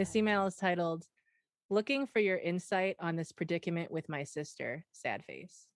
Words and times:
This 0.00 0.16
email 0.16 0.46
is 0.46 0.56
titled 0.56 1.04
Looking 1.68 2.06
for 2.06 2.20
Your 2.20 2.38
Insight 2.38 2.96
on 3.00 3.16
This 3.16 3.32
Predicament 3.32 3.90
with 3.90 4.08
My 4.08 4.24
Sister, 4.24 4.86
Sad 4.92 5.22
Face. 5.26 5.66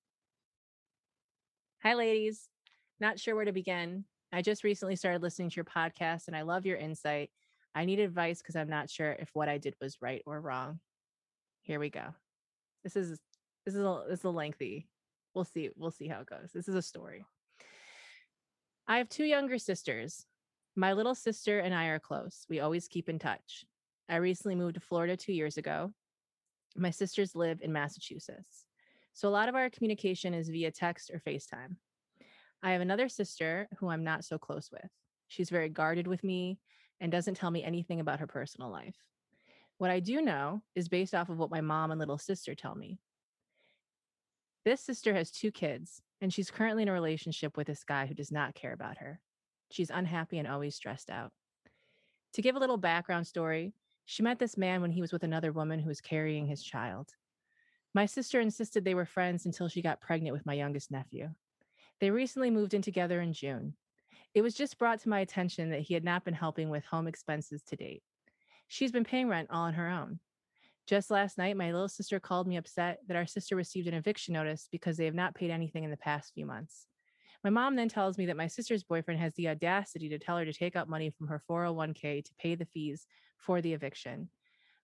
Hi, 1.83 1.93
ladies. 1.93 2.49
Not 2.99 3.21
sure 3.21 3.35
where 3.35 3.45
to 3.45 3.53
begin. 3.53 4.07
I 4.33 4.41
just 4.41 4.65
recently 4.65 4.97
started 4.97 5.21
listening 5.21 5.51
to 5.51 5.57
your 5.57 5.67
podcast 5.67 6.29
and 6.29 6.35
I 6.35 6.41
love 6.41 6.65
your 6.65 6.79
insight. 6.79 7.29
I 7.75 7.85
need 7.85 8.01
advice 8.01 8.39
because 8.39 8.57
I'm 8.57 8.71
not 8.71 8.89
sure 8.89 9.13
if 9.13 9.29
what 9.35 9.51
I 9.51 9.59
did 9.59 9.75
was 9.79 10.01
right 10.01 10.23
or 10.25 10.41
wrong. 10.41 10.81
Here 11.61 11.79
we 11.79 11.91
go. 11.91 12.15
This 12.83 12.97
is 12.97 13.21
this 13.67 13.75
is 13.75 13.83
a 13.83 14.05
this 14.09 14.21
is 14.21 14.25
a 14.25 14.31
lengthy. 14.31 14.89
We'll 15.35 15.45
see. 15.45 15.69
We'll 15.77 15.91
see 15.91 16.09
how 16.09 16.21
it 16.21 16.31
goes. 16.31 16.51
This 16.55 16.67
is 16.67 16.77
a 16.77 16.81
story. 16.81 17.27
I 18.89 18.97
have 18.97 19.11
two 19.11 19.25
younger 19.25 19.59
sisters. 19.59 20.25
My 20.75 20.95
little 20.95 21.15
sister 21.15 21.59
and 21.59 21.75
I 21.75 21.89
are 21.89 21.99
close. 21.99 22.47
We 22.49 22.61
always 22.61 22.89
keep 22.89 23.11
in 23.11 23.19
touch. 23.19 23.67
I 24.09 24.17
recently 24.17 24.55
moved 24.55 24.75
to 24.75 24.81
Florida 24.81 25.17
two 25.17 25.33
years 25.33 25.57
ago. 25.57 25.93
My 26.77 26.91
sisters 26.91 27.35
live 27.35 27.61
in 27.63 27.73
Massachusetts. 27.73 28.67
So 29.13 29.29
a 29.29 29.31
lot 29.31 29.49
of 29.49 29.55
our 29.55 29.71
communication 29.71 30.35
is 30.35 30.49
via 30.49 30.71
text 30.71 31.11
or 31.11 31.21
FaceTime. 31.21 31.77
I 32.63 32.73
have 32.73 32.81
another 32.81 33.09
sister 33.09 33.69
who 33.79 33.89
I'm 33.89 34.05
not 34.05 34.25
so 34.25 34.39
close 34.39 34.71
with. 34.73 34.91
She's 35.29 35.51
very 35.51 35.69
guarded 35.69 36.07
with 36.07 36.25
me 36.25 36.59
and 37.01 37.11
doesn't 37.11 37.35
tell 37.35 37.51
me 37.51 37.63
anything 37.63 38.01
about 38.01 38.21
her 38.21 38.27
personal 38.27 38.71
life. 38.71 38.97
What 39.79 39.91
I 39.91 40.01
do 40.01 40.21
know 40.21 40.63
is 40.75 40.89
based 40.89 41.15
off 41.15 41.29
of 41.29 41.39
what 41.39 41.51
my 41.51 41.61
mom 41.61 41.91
and 41.91 41.99
little 41.99 42.19
sister 42.19 42.55
tell 42.55 42.75
me. 42.75 42.99
This 44.65 44.81
sister 44.81 45.15
has 45.15 45.31
two 45.31 45.51
kids, 45.51 46.01
and 46.21 46.33
she's 46.33 46.51
currently 46.51 46.83
in 46.83 46.89
a 46.89 46.93
relationship 46.93 47.57
with 47.57 47.67
this 47.67 47.85
guy 47.85 48.07
who 48.07 48.15
does 48.15 48.33
not 48.33 48.55
care 48.55 48.73
about 48.73 48.99
her. 48.99 49.21
She's 49.71 49.91
unhappy 49.91 50.39
and 50.39 50.49
always 50.49 50.75
stressed 50.75 51.11
out. 51.11 51.33
To 52.35 52.43
give 52.43 52.57
a 52.57 52.61
little 52.61 52.79
background 52.79 53.27
story, 53.27 53.75
she 54.05 54.23
met 54.23 54.39
this 54.39 54.57
man 54.57 54.81
when 54.81 54.91
he 54.91 55.01
was 55.01 55.13
with 55.13 55.25
another 55.25 55.53
woman 55.53 55.81
who 55.81 55.89
was 55.89 56.01
carrying 56.01 56.47
his 56.47 56.63
child. 56.63 57.11
My 57.95 58.07
sister 58.07 58.41
insisted 58.41 58.85
they 58.85 58.95
were 58.95 59.07
friends 59.07 59.47
until 59.47 59.69
she 59.69 59.83
got 59.83 60.01
pregnant 60.01 60.35
with 60.35 60.47
my 60.47 60.55
youngest 60.55 60.91
nephew. 60.91 61.31
They 62.01 62.11
recently 62.11 62.51
moved 62.51 62.75
in 62.75 62.83
together 62.83 63.21
in 63.21 63.33
June. 63.33 63.75
It 64.35 64.43
was 64.43 64.55
just 64.55 64.79
brought 64.79 65.01
to 65.01 65.09
my 65.09 65.21
attention 65.21 65.71
that 65.71 65.83
he 65.83 65.95
had 65.95 66.05
not 66.05 66.25
been 66.25 66.35
helping 66.35 66.69
with 66.69 66.85
home 66.85 67.07
expenses 67.07 67.63
to 67.65 67.77
date. 67.77 68.03
She's 68.67 68.91
been 68.91 69.05
paying 69.05 69.29
rent 69.29 69.49
all 69.51 69.63
on 69.63 69.75
her 69.75 69.89
own. 69.89 70.19
Just 70.87 71.11
last 71.11 71.39
night, 71.39 71.57
my 71.57 71.73
little 71.73 71.89
sister 71.89 72.21
called 72.21 72.47
me 72.47 72.57
upset 72.57 72.99
that 73.07 73.17
our 73.17 73.27
sister 73.27 73.57
received 73.57 73.87
an 73.87 73.95
eviction 73.95 74.35
notice 74.35 74.69
because 74.71 74.97
they 74.97 75.07
have 75.07 75.15
not 75.15 75.35
paid 75.35 75.51
anything 75.51 75.85
in 75.85 75.91
the 75.91 75.97
past 75.97 76.35
few 76.35 76.45
months. 76.45 76.87
My 77.43 77.51
mom 77.51 77.77
then 77.77 77.89
tells 77.89 78.19
me 78.19 78.27
that 78.27 78.37
my 78.37 78.49
sister's 78.49 78.83
boyfriend 78.83 79.21
has 79.21 79.35
the 79.35 79.49
audacity 79.49 80.09
to 80.09 80.19
tell 80.19 80.37
her 80.37 80.45
to 80.45 80.53
take 80.53 80.77
out 80.77 80.89
money 80.89 81.11
from 81.11 81.29
her 81.29 81.41
401k 81.49 82.25
to 82.25 82.35
pay 82.39 82.55
the 82.55 82.67
fees 82.67 83.07
for 83.45 83.61
the 83.61 83.73
eviction. 83.73 84.29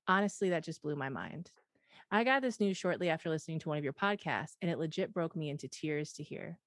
Honestly, 0.06 0.50
that 0.50 0.64
just 0.64 0.82
blew 0.82 0.96
my 0.96 1.08
mind. 1.08 1.50
I 2.10 2.24
got 2.24 2.42
this 2.42 2.60
news 2.60 2.76
shortly 2.76 3.08
after 3.08 3.30
listening 3.30 3.60
to 3.60 3.68
one 3.68 3.78
of 3.78 3.84
your 3.84 3.92
podcasts, 3.92 4.56
and 4.60 4.70
it 4.70 4.78
legit 4.78 5.12
broke 5.12 5.36
me 5.36 5.48
into 5.48 5.68
tears 5.68 6.12
to 6.14 6.22
hear. 6.22 6.58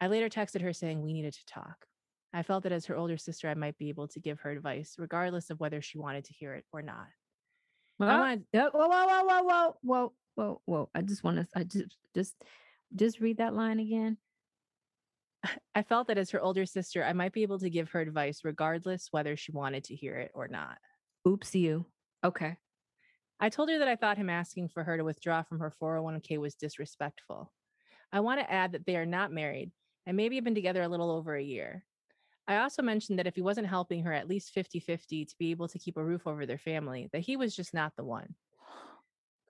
I 0.00 0.06
later 0.06 0.28
texted 0.28 0.62
her 0.62 0.72
saying 0.72 1.02
we 1.02 1.12
needed 1.12 1.32
to 1.34 1.46
talk. 1.46 1.86
I 2.32 2.42
felt 2.42 2.64
that 2.64 2.72
as 2.72 2.86
her 2.86 2.96
older 2.96 3.16
sister, 3.16 3.48
I 3.48 3.54
might 3.54 3.78
be 3.78 3.88
able 3.88 4.08
to 4.08 4.20
give 4.20 4.40
her 4.40 4.50
advice, 4.50 4.96
regardless 4.98 5.50
of 5.50 5.58
whether 5.58 5.80
she 5.80 5.98
wanted 5.98 6.24
to 6.26 6.34
hear 6.34 6.54
it 6.54 6.64
or 6.72 6.82
not. 6.82 7.06
Well, 7.98 8.22
I 8.22 8.34
uh, 8.34 8.70
whoa, 8.72 8.88
whoa, 8.88 9.06
whoa, 9.06 9.24
whoa, 9.24 9.42
whoa, 9.42 9.76
whoa, 9.82 10.12
whoa, 10.34 10.60
whoa. 10.66 10.90
I 10.94 11.00
just 11.00 11.24
want 11.24 11.38
to, 11.38 11.46
I 11.56 11.64
just, 11.64 11.96
just, 12.14 12.34
just 12.94 13.20
read 13.20 13.38
that 13.38 13.54
line 13.54 13.80
again. 13.80 14.18
I 15.74 15.82
felt 15.82 16.08
that 16.08 16.18
as 16.18 16.30
her 16.30 16.40
older 16.40 16.66
sister, 16.66 17.02
I 17.02 17.14
might 17.14 17.32
be 17.32 17.42
able 17.42 17.58
to 17.58 17.70
give 17.70 17.88
her 17.90 18.00
advice 18.00 18.42
regardless 18.44 19.08
whether 19.10 19.36
she 19.36 19.52
wanted 19.52 19.84
to 19.84 19.94
hear 19.94 20.16
it 20.16 20.30
or 20.34 20.46
not. 20.46 20.78
Oops, 21.26 21.54
you. 21.54 21.86
Okay. 22.22 22.56
I 23.40 23.48
told 23.48 23.68
her 23.68 23.78
that 23.78 23.88
I 23.88 23.96
thought 23.96 24.16
him 24.16 24.30
asking 24.30 24.68
for 24.68 24.84
her 24.84 24.96
to 24.96 25.04
withdraw 25.04 25.42
from 25.42 25.58
her 25.58 25.70
401k 25.70 26.38
was 26.38 26.54
disrespectful. 26.54 27.52
I 28.12 28.20
want 28.20 28.40
to 28.40 28.50
add 28.50 28.72
that 28.72 28.86
they 28.86 28.96
are 28.96 29.06
not 29.06 29.32
married 29.32 29.72
and 30.06 30.16
maybe 30.16 30.36
have 30.36 30.44
been 30.44 30.54
together 30.54 30.82
a 30.82 30.88
little 30.88 31.10
over 31.10 31.34
a 31.34 31.42
year. 31.42 31.84
I 32.48 32.58
also 32.58 32.80
mentioned 32.80 33.18
that 33.18 33.26
if 33.26 33.34
he 33.34 33.42
wasn't 33.42 33.66
helping 33.66 34.04
her 34.04 34.12
at 34.12 34.28
least 34.28 34.52
50 34.52 34.78
50 34.78 35.24
to 35.24 35.34
be 35.38 35.50
able 35.50 35.66
to 35.68 35.78
keep 35.78 35.96
a 35.96 36.04
roof 36.04 36.26
over 36.26 36.46
their 36.46 36.58
family, 36.58 37.08
that 37.12 37.22
he 37.22 37.36
was 37.36 37.56
just 37.56 37.74
not 37.74 37.92
the 37.96 38.04
one. 38.04 38.36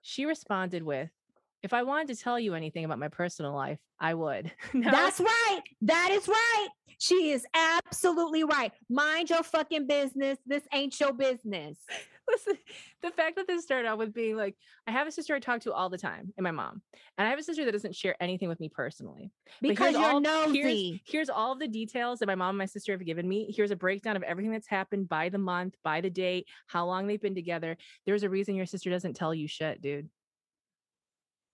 She 0.01 0.25
responded 0.25 0.81
with, 0.81 1.11
if 1.63 1.73
I 1.73 1.83
wanted 1.83 2.15
to 2.15 2.15
tell 2.15 2.39
you 2.39 2.53
anything 2.53 2.85
about 2.85 2.99
my 2.99 3.07
personal 3.07 3.53
life, 3.53 3.79
I 3.99 4.13
would. 4.13 4.51
no. 4.73 4.91
That's 4.91 5.19
right. 5.19 5.61
That 5.81 6.11
is 6.11 6.27
right. 6.27 6.67
She 6.99 7.31
is 7.31 7.45
absolutely 7.53 8.43
right. 8.43 8.71
Mind 8.89 9.29
your 9.29 9.43
fucking 9.43 9.87
business. 9.87 10.39
This 10.45 10.63
ain't 10.73 10.99
your 10.99 11.13
business. 11.13 11.77
Listen, 12.29 12.57
the 13.01 13.11
fact 13.11 13.37
that 13.37 13.47
this 13.47 13.63
started 13.63 13.87
out 13.87 13.97
with 13.97 14.13
being 14.13 14.35
like, 14.35 14.55
I 14.85 14.91
have 14.91 15.07
a 15.07 15.11
sister 15.11 15.33
I 15.33 15.39
talk 15.39 15.61
to 15.61 15.71
all 15.71 15.89
the 15.89 15.97
time, 15.97 16.33
and 16.35 16.43
my 16.43 16.51
mom, 16.51 16.81
and 17.17 17.25
I 17.25 17.29
have 17.29 17.39
a 17.39 17.43
sister 17.43 17.63
that 17.63 17.71
doesn't 17.71 17.95
share 17.95 18.21
anything 18.21 18.49
with 18.49 18.59
me 18.59 18.67
personally. 18.67 19.31
Because 19.61 19.93
you're 19.93 20.03
all, 20.03 20.19
nosy. 20.19 20.91
Here's, 20.91 20.99
here's 21.05 21.29
all 21.29 21.53
of 21.53 21.59
the 21.59 21.69
details 21.69 22.19
that 22.19 22.27
my 22.27 22.35
mom 22.35 22.49
and 22.49 22.57
my 22.57 22.65
sister 22.65 22.91
have 22.91 23.05
given 23.05 23.29
me. 23.29 23.53
Here's 23.55 23.71
a 23.71 23.77
breakdown 23.77 24.17
of 24.17 24.23
everything 24.23 24.51
that's 24.51 24.67
happened 24.67 25.07
by 25.07 25.29
the 25.29 25.37
month, 25.37 25.75
by 25.85 26.01
the 26.01 26.09
date, 26.09 26.47
how 26.65 26.85
long 26.85 27.07
they've 27.07 27.21
been 27.21 27.35
together. 27.35 27.77
There's 28.05 28.23
a 28.23 28.29
reason 28.29 28.55
your 28.55 28.65
sister 28.65 28.89
doesn't 28.89 29.13
tell 29.13 29.33
you 29.33 29.47
shit, 29.47 29.81
dude. 29.81 30.09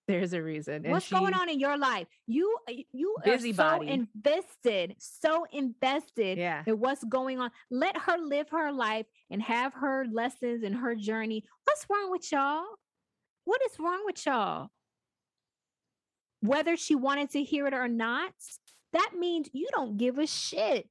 There's 0.07 0.33
a 0.33 0.41
reason. 0.41 0.83
And 0.83 0.91
What's 0.91 1.05
she, 1.05 1.15
going 1.15 1.33
on 1.33 1.49
in 1.49 1.59
your 1.59 1.77
life? 1.77 2.07
You 2.27 2.57
uh, 2.69 2.73
you 2.91 3.15
are 3.25 3.39
so 3.39 3.53
body. 3.53 3.89
invested, 3.89 4.95
so 4.99 5.45
invested 5.51 6.37
yeah. 6.37 6.63
in 6.65 6.79
what's 6.79 7.03
going 7.05 7.39
on. 7.39 7.51
Let 7.71 7.97
her 7.97 8.17
live 8.17 8.49
her 8.49 8.71
life 8.71 9.05
and 9.29 9.41
have 9.41 9.73
her 9.75 10.05
lessons 10.11 10.63
and 10.63 10.75
her 10.75 10.93
journey. 10.95 11.45
What's 11.63 11.85
wrong 11.89 12.11
with 12.11 12.29
y'all? 12.31 12.65
What 13.45 13.61
is 13.65 13.79
wrong 13.79 14.01
with 14.05 14.25
y'all? 14.25 14.69
Whether 16.41 16.75
she 16.75 16.95
wanted 16.95 17.29
to 17.31 17.43
hear 17.43 17.67
it 17.67 17.73
or 17.73 17.87
not, 17.87 18.33
that 18.91 19.11
means 19.17 19.49
you 19.53 19.69
don't 19.71 19.97
give 19.97 20.17
a 20.17 20.27
shit. 20.27 20.89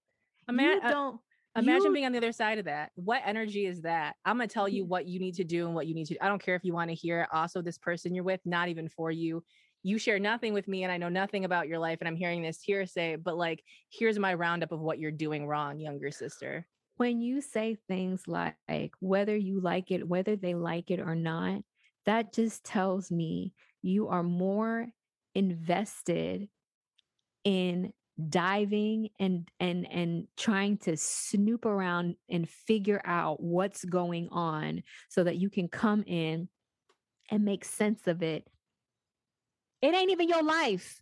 Man, 0.51 0.77
you 0.77 0.83
uh, 0.83 0.91
don't. 0.91 1.21
Imagine 1.55 1.87
you, 1.87 1.93
being 1.93 2.07
on 2.07 2.13
the 2.13 2.19
other 2.19 2.33
side 2.33 2.59
of 2.59 2.65
that. 2.65 2.93
What 2.95 3.23
energy 3.27 3.67
is 3.67 3.83
that? 3.83 4.17
I'm 4.25 4.37
gonna 4.37 4.49
tell 4.49 4.69
you 4.69 4.83
mm-hmm. 4.85 4.91
what 4.91 5.07
you 5.07 5.21
need 5.21 5.35
to 5.35 5.45
do 5.45 5.67
and 5.67 5.75
what 5.75 5.87
you 5.87 5.95
need 5.95 6.07
to. 6.07 6.25
I 6.25 6.29
don't 6.29 6.43
care 6.43 6.55
if 6.55 6.65
you 6.65 6.73
want 6.73 6.91
to 6.91 6.95
hear 6.95 7.23
it. 7.23 7.29
Also, 7.33 7.61
this 7.61 7.79
person 7.79 8.15
you're 8.15 8.25
with, 8.25 8.41
not 8.45 8.69
even 8.69 8.89
for 8.89 9.11
you. 9.11 9.45
You 9.83 9.99
share 9.99 10.19
nothing 10.19 10.55
with 10.55 10.69
me, 10.69 10.85
and 10.85 10.93
I 10.93 10.97
know 10.97 11.09
nothing 11.09 11.45
about 11.45 11.69
your 11.69 11.79
life, 11.79 11.99
and 12.01 12.09
I'm 12.09 12.17
hearing 12.17 12.43
this 12.43 12.63
hearsay. 12.63 13.17
But 13.17 13.37
like, 13.37 13.63
here's 13.91 14.19
my 14.19 14.33
roundup 14.35 14.73
of 14.73 14.81
what 14.81 14.99
you're 14.99 15.11
doing 15.11 15.47
wrong, 15.47 15.81
younger 15.81 16.11
sister. 16.11 16.67
When 16.97 17.21
you 17.21 17.41
say 17.41 17.79
things 17.89 18.23
like 18.29 18.93
whether 19.01 19.37
you 19.37 19.61
like 19.61 19.91
it, 19.91 20.07
whether 20.07 20.37
they 20.37 20.55
like 20.55 20.91
it 20.91 21.01
or 21.01 21.15
not, 21.17 21.63
that 22.07 22.33
just 22.33 22.65
tells 22.65 23.11
me 23.11 23.55
you 23.83 24.09
are 24.09 24.23
more 24.23 24.87
invested 25.35 26.49
in 27.45 27.93
diving 28.29 29.09
and 29.19 29.49
and 29.59 29.91
and 29.91 30.27
trying 30.37 30.77
to 30.77 30.97
snoop 30.97 31.65
around 31.65 32.17
and 32.31 32.49
figure 32.49 33.01
out 33.05 33.43
what's 33.43 33.85
going 33.85 34.29
on 34.31 34.83
so 35.09 35.25
that 35.25 35.37
you 35.37 35.49
can 35.49 35.69
come 35.69 36.03
in 36.07 36.49
and 37.31 37.45
make 37.45 37.65
sense 37.65 38.07
of 38.07 38.23
it. 38.23 38.47
It 39.81 39.95
ain't 39.95 40.11
even 40.11 40.29
your 40.29 40.43
life. 40.43 41.01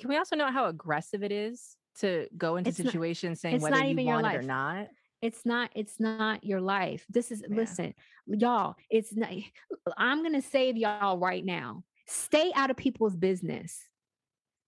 Can 0.00 0.10
we 0.10 0.16
also 0.16 0.36
know 0.36 0.50
how 0.50 0.66
aggressive 0.66 1.22
it 1.22 1.32
is 1.32 1.76
to 2.00 2.26
go 2.36 2.56
into 2.56 2.70
it's 2.70 2.76
situations 2.76 3.42
not, 3.44 3.50
saying 3.50 3.60
whether 3.60 3.84
you 3.84 4.06
want 4.06 4.26
it 4.26 4.36
or 4.36 4.42
not? 4.42 4.88
It's 5.20 5.46
not 5.46 5.70
it's 5.76 6.00
not 6.00 6.42
your 6.42 6.60
life. 6.60 7.06
This 7.08 7.30
is 7.30 7.42
yeah. 7.48 7.56
listen 7.56 7.94
y'all 8.26 8.76
it's 8.88 9.14
not 9.16 9.30
i'm 9.96 10.22
gonna 10.22 10.42
save 10.42 10.76
y'all 10.76 11.18
right 11.18 11.44
now. 11.44 11.84
Stay 12.06 12.50
out 12.54 12.70
of 12.70 12.76
people's 12.76 13.16
business. 13.16 13.80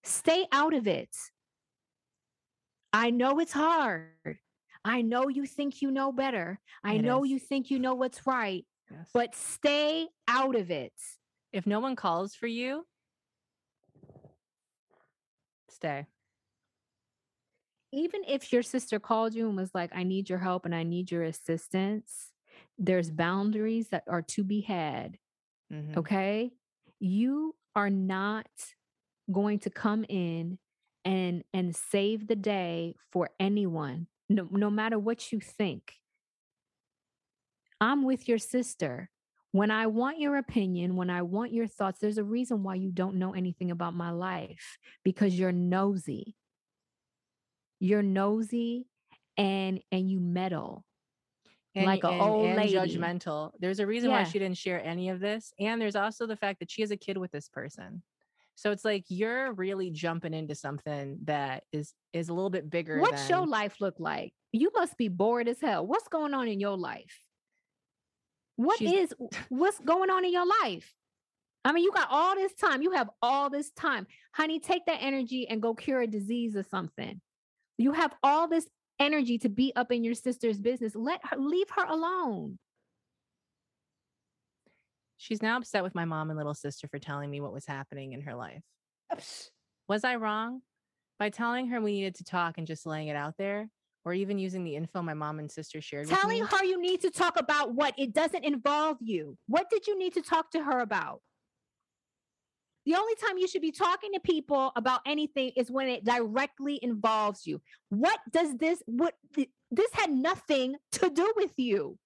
Stay 0.05 0.47
out 0.53 0.75
of 0.75 0.87
it 0.87 1.11
I 2.95 3.11
know 3.11 3.41
it's 3.41 3.53
hard. 3.53 4.39
I 4.85 5.03
know 5.03 5.29
you 5.29 5.47
think 5.47 5.83
you 5.83 5.91
know 5.91 6.13
better. 6.13 6.61
I 6.85 6.95
it 6.95 7.03
know 7.03 7.25
is. 7.25 7.31
you 7.31 7.39
think 7.41 7.69
you 7.69 7.81
know 7.81 7.95
what's 7.95 8.25
right, 8.25 8.65
yes. 8.89 9.09
but 9.13 9.35
stay 9.35 10.07
out 10.29 10.55
of 10.55 10.71
it. 10.71 10.93
If 11.53 11.67
no 11.67 11.81
one 11.81 11.97
calls 11.97 12.37
for 12.37 12.47
you, 12.47 12.87
stay. 15.71 16.07
Even 17.93 18.23
if 18.29 18.53
your 18.53 18.63
sister 18.63 19.01
called 19.01 19.35
you 19.35 19.49
and 19.49 19.57
was 19.57 19.71
like, 19.75 19.91
I 19.93 20.05
need 20.05 20.31
your 20.31 20.39
help 20.39 20.65
and 20.65 20.75
I 20.75 20.85
need 20.85 21.11
your 21.11 21.25
assistance, 21.25 22.31
there's 22.79 23.11
boundaries 23.11 23.89
that 23.89 24.05
are 24.09 24.23
to 24.23 24.45
be 24.45 24.61
had. 24.61 25.19
Mm-hmm. 25.73 25.99
Okay. 25.99 26.53
You 27.01 27.57
are 27.75 27.91
not 27.91 28.47
going 29.33 29.59
to 29.61 29.71
come 29.71 30.05
in 30.09 30.59
and 31.05 31.45
and 31.53 31.75
save 31.75 32.27
the 32.27 32.37
day 32.37 32.95
for 33.13 33.31
anyone 33.39 34.07
no, 34.29 34.49
no 34.51 34.71
matter 34.71 34.99
what 34.99 35.33
you 35.33 35.41
think 35.41 35.95
i'm 37.81 38.05
with 38.05 38.29
your 38.29 38.39
sister 38.39 39.11
when 39.53 39.71
i 39.71 39.87
want 39.87 40.19
your 40.19 40.37
opinion 40.37 40.97
when 40.97 41.11
i 41.11 41.23
want 41.23 41.53
your 41.53 41.67
thoughts 41.67 42.01
there's 42.01 42.19
a 42.19 42.25
reason 42.25 42.63
why 42.63 42.75
you 42.75 42.91
don't 42.91 43.17
know 43.17 43.35
anything 43.35 43.71
about 43.71 43.95
my 43.95 44.11
life 44.11 44.79
because 45.03 45.39
you're 45.39 45.53
nosy 45.53 46.35
you're 47.81 48.03
nosy 48.03 48.87
and 49.37 49.81
and 49.93 50.11
you 50.11 50.21
meddle 50.21 50.85
and, 51.75 51.87
like 51.87 52.05
an 52.05 52.21
old 52.21 52.47
and 52.47 52.57
lady. 52.57 52.75
judgmental. 52.75 53.53
There's 53.59 53.81
a 53.81 53.87
reason 53.87 54.11
why 54.11 54.25
she 54.25 54.39
didn't 54.39 54.59
share 54.59 54.83
any 54.85 55.09
of 55.09 55.21
this. 55.21 55.53
And 55.59 55.81
there's 55.81 55.97
also 55.97 56.27
the 56.27 56.37
fact 56.37 56.61
that 56.61 56.71
she 56.71 56.83
has 56.83 56.91
a 56.91 56.97
kid 56.97 57.17
with 57.17 57.33
this 57.33 57.49
person. 57.49 58.03
So 58.57 58.71
it's 58.71 58.85
like 58.85 59.05
you're 59.09 59.53
really 59.53 59.91
jumping 59.91 60.35
into 60.35 60.55
something 60.55 61.19
that 61.25 61.65
is 61.73 61.93
is 62.13 62.29
a 62.29 62.35
little 62.35 62.51
bit 62.51 62.71
bigger 62.71 63.01
What's 63.01 63.23
than 63.23 63.39
your 63.39 63.47
life 63.47 63.81
look 63.81 63.97
like? 63.99 64.33
You 64.53 64.71
must 64.75 64.97
be 64.97 65.09
bored 65.09 65.49
as 65.49 65.61
hell. 65.61 65.87
What's 65.87 66.09
going 66.09 66.35
on 66.35 66.49
in 66.49 66.61
your 66.61 66.77
life? 66.77 67.21
What 68.57 68.79
She's- 68.79 69.11
is 69.11 69.15
what's 69.49 69.79
going 69.81 70.11
on 70.11 70.25
in 70.25 70.33
your 70.33 70.47
life? 70.63 70.95
I 71.65 71.73
mean, 71.73 71.83
you 71.83 71.93
got 71.93 72.09
all 72.11 72.35
this 72.35 72.53
time. 72.55 72.83
You 72.83 72.91
have 72.93 73.09
all 73.23 73.49
this 73.49 73.71
time. 73.71 74.07
Honey, 74.33 74.61
take 74.61 74.85
that 74.87 74.99
energy 75.01 75.49
and 75.49 75.63
go 75.63 75.75
cure 75.75 76.03
a 76.03 76.07
disease 76.07 76.57
or 76.57 76.63
something. 76.63 77.21
You 77.79 77.93
have 77.93 78.15
all 78.23 78.49
this 78.49 78.69
energy 79.01 79.39
to 79.39 79.49
be 79.49 79.73
up 79.75 79.91
in 79.91 80.05
your 80.05 80.15
sister's 80.15 80.61
business. 80.61 80.95
Let 80.95 81.21
her 81.25 81.39
leave 81.39 81.69
her 81.71 81.85
alone. 81.87 82.59
She's 85.25 85.41
now 85.41 85.57
upset 85.57 85.83
with 85.83 85.95
my 85.95 86.05
mom 86.05 86.29
and 86.29 86.37
little 86.37 86.55
sister 86.55 86.87
for 86.87 86.99
telling 86.99 87.31
me 87.31 87.41
what 87.41 87.53
was 87.53 87.65
happening 87.65 88.13
in 88.13 88.21
her 88.21 88.35
life. 88.35 88.63
Was 89.89 90.05
I 90.05 90.17
wrong? 90.17 90.61
By 91.19 91.31
telling 91.31 91.69
her 91.69 91.81
we 91.81 91.93
needed 91.93 92.17
to 92.17 92.25
talk 92.25 92.59
and 92.59 92.67
just 92.67 92.85
laying 92.85 93.09
it 93.09 93.17
out 93.17 93.35
there, 93.39 93.71
or 94.05 94.13
even 94.13 94.39
using 94.39 94.65
the 94.65 94.77
info 94.77 95.01
my 95.01 95.15
mom 95.15 95.39
and 95.39 95.51
sister 95.51 95.81
shared 95.81 96.09
with 96.09 96.19
Telling 96.19 96.43
me? 96.43 96.49
her 96.51 96.65
you 96.65 96.81
need 96.81 97.01
to 97.03 97.11
talk 97.11 97.41
about 97.41 97.75
what 97.75 97.95
it 97.97 98.13
doesn't 98.13 98.45
involve 98.45 98.99
you. 99.01 99.39
What 99.47 99.71
did 99.71 99.87
you 99.87 99.99
need 99.99 100.13
to 100.15 100.23
talk 100.23 100.51
to 100.51 100.63
her 100.63 100.81
about? 100.81 101.23
The 102.85 102.97
only 102.97 103.15
time 103.15 103.39
you 103.39 103.49
should 103.49 103.63
be 103.63 103.73
talking 103.73 104.13
to 104.13 104.21
people 104.21 104.73
about 104.77 105.01
anything 105.07 105.53
is 105.57 105.71
when 105.71 105.89
it 105.89 106.05
directly 106.05 106.79
involves 106.83 107.47
you. 107.47 107.63
What 107.89 108.19
does 108.31 108.55
this 108.59 108.83
what 108.85 109.15
this 109.71 109.91
had 109.95 110.11
nothing 110.11 110.77
to 110.93 111.09
do 111.09 111.33
with 111.35 111.53
you. 111.57 111.99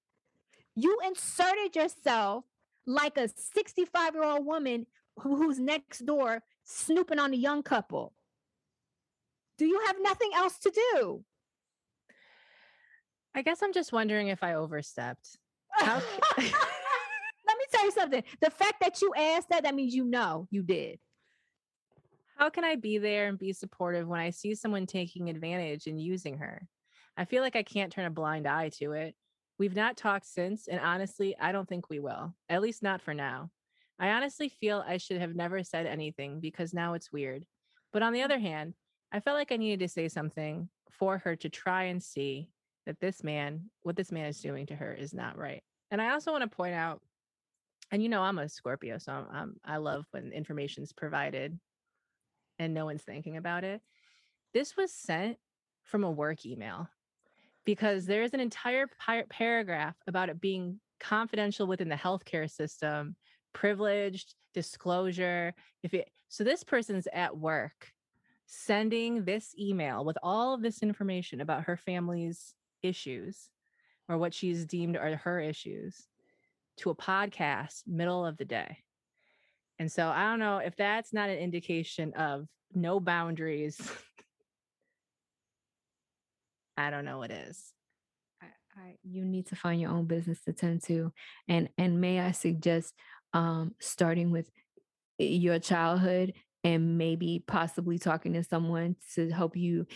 You 0.77 0.99
inserted 1.05 1.75
yourself 1.75 2.45
like 2.89 3.19
a 3.19 3.29
65-year-old 3.29 4.47
woman 4.47 4.87
who's 5.21 5.59
next 5.59 6.07
door 6.07 6.43
snooping 6.65 7.19
on 7.19 7.33
a 7.33 7.37
young 7.37 7.63
couple. 7.63 8.15
Do 9.59 9.67
you 9.67 9.81
have 9.87 9.97
nothing 10.01 10.31
else 10.35 10.59
to 10.61 10.71
do? 10.71 11.25
I 13.35 13.43
guess 13.43 13.63
I'm 13.63 13.73
just 13.73 13.93
wondering 13.93 14.29
if 14.29 14.43
I 14.43 14.55
overstepped. 14.55 15.37
How 15.71 16.01
Let 16.37 17.57
me 17.57 17.65
tell 17.71 17.85
you 17.85 17.93
something. 17.93 18.23
The 18.41 18.51
fact 18.51 18.81
that 18.81 19.03
you 19.03 19.13
asked 19.17 19.51
that, 19.51 19.65
that 19.65 19.75
means 19.75 19.95
you 19.95 20.05
know 20.05 20.49
you 20.51 20.63
did. 20.63 20.99
How 22.37 22.51
can 22.51 22.65
I 22.65 22.77
be 22.77 22.99
there 22.99 23.29
and 23.29 23.39
be 23.39 23.53
supportive 23.53 24.07
when 24.07 24.21
I 24.21 24.31
see 24.31 24.55
someone 24.55 24.87
taking 24.87 25.29
advantage 25.29 25.87
and 25.89 26.01
using 26.01 26.39
her? 26.39 26.67
I 27.17 27.25
feel 27.25 27.43
like 27.43 27.57
I 27.57 27.65
can't 27.65 27.93
turn 27.93 28.07
a 28.07 28.11
blind 28.11 28.47
eye 28.47 28.71
to 28.79 28.93
it. 28.93 29.17
We've 29.59 29.75
not 29.75 29.97
talked 29.97 30.27
since, 30.27 30.69
and 30.69 30.81
honestly, 30.81 31.35
I 31.41 31.51
don't 31.51 31.69
think 31.69 31.91
we 31.91 31.99
will, 31.99 32.35
at 32.49 32.63
least 32.63 32.83
not 32.83 33.03
for 33.03 33.13
now. 33.13 33.51
I 33.99 34.11
honestly 34.11 34.49
feel 34.49 34.85
I 34.87 34.99
should 34.99 35.21
have 35.21 35.35
never 35.35 35.65
said 35.65 35.87
anything 35.87 36.39
because 36.39 36.73
now 36.73 36.95
it's 36.95 37.13
weird. 37.13 37.45
But 37.93 38.03
on 38.03 38.13
the 38.13 38.23
other 38.23 38.39
hand, 38.39 38.75
I 39.11 39.19
felt 39.19 39.37
like 39.37 39.51
I 39.51 39.57
needed 39.57 39.81
to 39.81 39.89
say 39.89 40.09
something 40.09 40.69
for 40.91 41.19
her 41.19 41.35
to 41.37 41.49
try 41.49 41.85
and 41.85 42.01
see 42.01 42.51
that 42.87 43.01
this 43.01 43.25
man, 43.25 43.71
what 43.83 43.97
this 43.97 44.13
man 44.13 44.27
is 44.27 44.41
doing 44.41 44.67
to 44.67 44.77
her, 44.77 44.93
is 44.95 45.13
not 45.13 45.37
right. 45.37 45.63
And 45.91 46.01
I 46.01 46.11
also 46.11 46.31
want 46.31 46.43
to 46.49 46.57
point 46.57 46.75
out, 46.75 47.01
and 47.91 48.03
you 48.03 48.09
know, 48.09 48.23
I'm 48.23 48.39
a 48.39 48.49
Scorpio, 48.49 48.99
so 48.99 49.13
I'm, 49.13 49.27
I'm, 49.33 49.57
I 49.65 49.79
love 49.79 50.05
when 50.13 50.31
information's 50.33 50.93
provided 50.93 51.59
and 52.59 52.75
no 52.75 52.85
one's 52.85 53.03
thinking 53.03 53.37
about 53.37 53.65
it. 53.65 53.81
This 54.55 54.77
was 54.77 54.93
sent 54.93 55.39
from 55.83 56.05
a 56.05 56.11
work 56.11 56.47
email 56.47 56.89
because 57.69 58.07
there's 58.07 58.33
an 58.33 58.41
entire 58.41 58.87
pi- 58.99 59.27
paragraph 59.29 59.95
about 60.07 60.31
it 60.31 60.41
being 60.41 60.81
confidential 61.01 61.67
within 61.67 61.91
the 61.91 61.95
healthcare 61.95 62.51
system, 62.51 63.15
privileged, 63.53 64.35
disclosure. 64.55 65.53
If 65.83 65.93
it 65.93 66.09
so 66.31 66.45
this 66.45 66.65
person's 66.65 67.07
at 67.13 67.37
work 67.37 67.93
sending 68.47 69.23
this 69.27 69.55
email 69.59 70.03
with 70.03 70.17
all 70.23 70.55
of 70.55 70.63
this 70.63 70.83
information 70.83 71.43
about 71.43 71.65
her 71.65 71.77
family's 71.77 72.55
issues 72.83 73.51
or 74.09 74.17
what 74.17 74.33
she's 74.33 74.65
deemed 74.65 74.97
are 74.97 75.17
her 75.17 75.39
issues 75.39 76.07
to 76.79 76.89
a 76.89 76.97
podcast 76.97 77.83
middle 77.87 78.25
of 78.25 78.39
the 78.39 78.47
day. 78.47 78.79
And 79.79 79.93
so 79.93 80.09
I 80.09 80.31
don't 80.31 80.39
know 80.39 80.57
if 80.57 80.75
that's 80.77 81.13
not 81.13 81.29
an 81.29 81.37
indication 81.37 82.15
of 82.15 82.49
no 82.75 82.99
boundaries. 82.99 83.79
I 86.79 86.91
don't 86.91 87.05
know 87.05 87.19
what 87.19 87.33
is. 87.33 87.73
I, 88.41 88.47
I, 88.81 88.95
you 89.03 89.25
need 89.25 89.49
to 89.49 89.57
find 89.57 89.81
your 89.81 89.91
own 89.91 90.07
business 90.07 90.41
to 90.45 90.53
tend 90.53 90.83
to, 90.85 91.13
and 91.49 91.69
and 91.77 92.01
may 92.01 92.21
I 92.21 92.31
suggest 92.31 92.95
um, 93.33 93.75
starting 93.81 94.31
with 94.31 94.49
your 95.19 95.59
childhood 95.59 96.35
and 96.63 96.97
maybe 96.97 97.43
possibly 97.47 97.99
talking 97.99 98.33
to 98.35 98.45
someone 98.45 98.97
to 99.15 99.31
help 99.31 99.57
you 99.57 99.87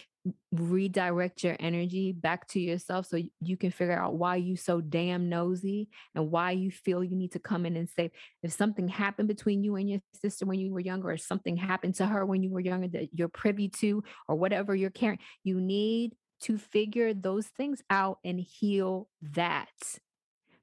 redirect 0.53 1.43
your 1.43 1.57
energy 1.59 2.13
back 2.13 2.47
to 2.47 2.61
yourself 2.61 3.07
so 3.07 3.19
you 3.41 3.57
can 3.57 3.73
figure 3.73 3.99
out 3.99 4.15
why 4.15 4.37
you 4.37 4.57
so 4.57 4.81
damn 4.81 5.29
nosy 5.29 5.89
and 6.15 6.31
why 6.31 6.53
you 6.53 6.71
feel 6.71 7.03
you 7.03 7.17
need 7.17 7.33
to 7.33 7.41
come 7.41 7.67
in 7.67 7.77
and 7.77 7.89
say 7.89 8.09
if 8.45 8.53
something 8.53 8.87
happened 8.87 9.27
between 9.27 9.65
you 9.65 9.75
and 9.75 9.91
your 9.91 10.01
sister 10.21 10.47
when 10.47 10.61
you 10.61 10.73
were 10.73 10.79
younger 10.79 11.11
or 11.11 11.17
something 11.17 11.57
happened 11.57 11.97
to 11.97 12.07
her 12.07 12.25
when 12.25 12.43
you 12.45 12.51
were 12.51 12.61
younger 12.61 12.87
that 12.87 13.09
you're 13.13 13.29
privy 13.29 13.69
to 13.69 14.05
or 14.29 14.37
whatever 14.37 14.77
you're 14.77 14.91
carrying 14.91 15.19
you 15.43 15.61
need 15.61 16.13
to 16.43 16.59
figure 16.59 17.15
those 17.15 17.47
things 17.47 17.83
out 17.89 18.19
and 18.25 18.41
heal 18.41 19.09
that. 19.21 19.69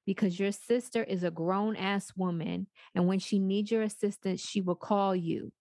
Because 0.06 0.40
your 0.40 0.52
sister 0.52 1.04
is 1.04 1.24
a 1.24 1.32
grown 1.32 1.76
ass 1.76 2.14
woman 2.16 2.68
and 2.96 3.08
when 3.08 3.20
she 3.20 3.40
needs 3.40 3.72
your 3.72 3.84
assistance 3.84 4.42
she 4.42 4.60
will 4.60 4.76
call 4.76 5.16
you. 5.16 5.52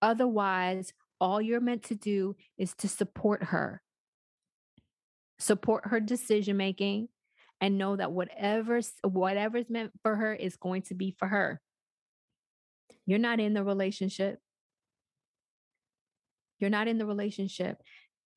Otherwise 0.00 0.92
all 1.20 1.40
you're 1.40 1.60
meant 1.60 1.82
to 1.84 1.94
do 1.94 2.36
is 2.56 2.74
to 2.74 2.88
support 2.88 3.44
her. 3.44 3.82
Support 5.40 5.88
her 5.88 6.00
decision 6.00 6.56
making 6.56 7.08
and 7.60 7.76
know 7.76 7.96
that 7.96 8.12
whatever 8.12 8.80
whatever's 9.02 9.68
meant 9.68 9.92
for 10.02 10.16
her 10.16 10.32
is 10.32 10.56
going 10.56 10.82
to 10.82 10.94
be 10.94 11.14
for 11.18 11.26
her. 11.28 11.60
You're 13.04 13.18
not 13.18 13.40
in 13.40 13.52
the 13.52 13.64
relationship. 13.64 14.38
You're 16.60 16.70
not 16.70 16.88
in 16.88 16.98
the 16.98 17.06
relationship 17.06 17.78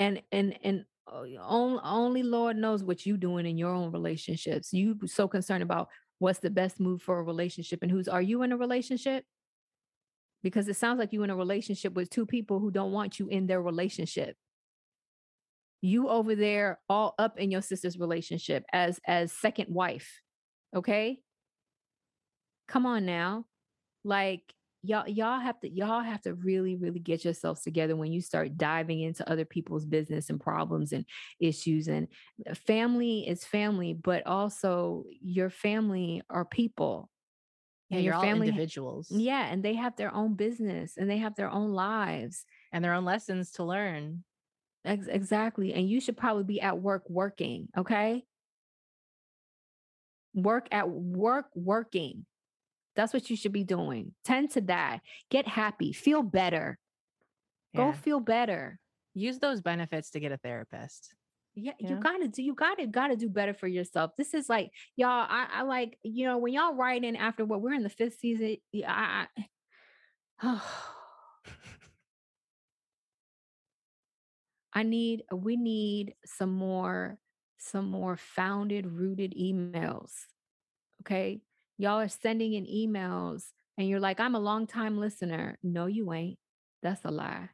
and 0.02 0.22
and 0.32 0.58
and 0.64 0.86
oh, 1.08 1.26
only, 1.42 1.80
only 1.84 2.24
lord 2.24 2.58
knows 2.58 2.84
what 2.84 3.06
you 3.06 3.18
doing 3.18 3.46
in 3.46 3.58
your 3.58 3.72
own 3.72 3.92
relationships. 3.92 4.74
You 4.74 4.98
so 5.06 5.28
concerned 5.28 5.64
about 5.64 5.90
what's 6.20 6.40
the 6.40 6.50
best 6.50 6.80
move 6.80 7.02
for 7.02 7.20
a 7.20 7.24
relationship 7.24 7.80
and 7.82 7.92
who's 7.92 8.08
are 8.08 8.22
you 8.22 8.44
in 8.44 8.52
a 8.52 8.58
relationship? 8.58 9.24
Because 10.44 10.68
it 10.68 10.76
sounds 10.76 11.00
like 11.00 11.14
you 11.14 11.24
in 11.24 11.30
a 11.30 11.36
relationship 11.36 11.94
with 11.94 12.10
two 12.10 12.26
people 12.26 12.60
who 12.60 12.72
don't 12.72 12.92
want 12.92 13.20
you 13.20 13.28
in 13.28 13.46
their 13.46 13.62
relationship. 13.62 14.36
You 15.82 16.10
over 16.10 16.36
there 16.36 16.80
all 16.90 17.14
up 17.20 17.40
in 17.40 17.52
your 17.52 17.62
sister's 17.62 17.98
relationship 17.98 18.64
as 18.74 19.00
as 19.08 19.32
second 19.32 19.68
wife 19.70 20.22
okay? 20.76 21.20
Come 22.68 22.86
on 22.86 23.06
now. 23.06 23.46
Like 24.04 24.44
y'all 24.84 25.08
y'all 25.08 25.40
have 25.40 25.60
to 25.60 25.70
y'all 25.70 26.02
have 26.02 26.22
to 26.22 26.34
really 26.34 26.76
really 26.76 27.00
get 27.00 27.24
yourselves 27.24 27.62
together 27.62 27.96
when 27.96 28.12
you 28.12 28.22
start 28.22 28.58
diving 28.58 29.02
into 29.02 29.28
other 29.30 29.46
people's 29.46 29.86
business 29.86 30.30
and 30.30 30.40
problems 30.42 30.92
and 30.92 31.06
issues 31.40 31.88
and 31.88 32.08
uh, 32.50 32.54
family 32.56 33.28
is 33.28 33.46
family 33.46 33.94
but 33.94 34.26
also 34.26 35.06
your 35.22 35.50
family 35.50 36.22
are 36.30 36.46
people 36.46 37.10
Yeah, 37.90 37.98
and 37.98 38.06
your 38.06 38.14
family 38.16 38.48
individuals. 38.48 39.08
yeah 39.12 39.48
and 39.52 39.64
they 39.64 39.76
have 39.76 39.96
their 39.98 40.14
own 40.14 40.36
business 40.36 40.98
and 40.98 41.10
they 41.10 41.18
have 41.18 41.36
their 41.36 41.50
own 41.50 41.72
lives 41.72 42.46
And 42.72 42.84
their 42.84 42.94
own 42.94 43.06
lessons 43.06 43.52
to 43.54 43.64
learn. 43.64 44.24
Ex- 44.84 45.08
exactly 45.08 45.74
and 45.74 45.88
you 45.88 46.00
should 46.02 46.18
probably 46.18 46.44
be 46.44 46.60
at 46.60 46.80
work 46.80 47.04
working 47.08 47.68
okay 47.78 48.24
work 50.34 50.68
at 50.72 50.90
work 50.90 51.48
working 51.56 52.26
that's 52.96 53.14
what 53.14 53.30
you 53.30 53.36
should 53.36 53.52
be 53.54 53.64
doing 53.64 54.14
tend 54.26 54.50
to 54.52 54.62
that 54.62 55.00
get 55.30 55.48
happy 55.48 55.94
feel 55.94 56.22
better 56.24 56.78
go 57.76 57.92
feel 57.92 58.20
better 58.20 58.80
Use 59.14 59.40
those 59.40 59.60
benefits 59.62 60.12
to 60.12 60.22
get 60.22 60.32
a 60.32 60.38
therapist. 60.38 61.14
yeah, 61.54 61.74
Yeah. 61.80 61.90
you 61.90 61.96
gotta 61.98 62.28
do 62.30 62.42
you 62.44 62.54
gotta 62.56 62.88
gotta 62.88 63.18
do 63.18 63.28
better 63.28 63.54
for 63.54 63.68
yourself 63.68 64.12
this 64.18 64.34
is 64.34 64.48
like 64.48 64.72
y'all 64.96 65.26
i, 65.30 65.48
I 65.52 65.62
like 65.64 65.98
you 66.02 66.26
know 66.26 66.38
when 66.38 66.54
y'all 66.54 66.76
write 66.76 67.04
in 67.04 67.18
after 67.18 67.44
what 67.44 67.62
we're 67.62 67.74
in 67.74 67.84
the 67.84 67.90
fifth 67.90 68.20
season 68.20 68.56
yeah, 68.72 68.90
I, 68.92 69.28
I 70.42 70.62
I 74.74 74.84
need 74.84 75.24
we 75.34 75.58
need 75.58 76.16
some 76.26 76.52
more 76.54 77.18
some 77.58 77.90
more 77.92 78.18
founded 78.18 78.88
rooted 78.88 79.34
emails. 79.40 80.12
Okay? 81.02 81.42
Y'all 81.82 82.00
are 82.00 82.08
sending 82.08 82.54
in 82.54 82.68
emails 82.68 83.46
and 83.76 83.90
you're 83.90 84.00
like 84.00 84.20
I'm 84.20 84.36
a 84.36 84.40
long 84.40 84.68
time 84.68 85.00
listener. 85.00 85.58
No 85.64 85.88
you 85.88 86.14
ain't. 86.14 86.38
That's 86.84 87.04
a 87.06 87.10
lie. 87.10 87.50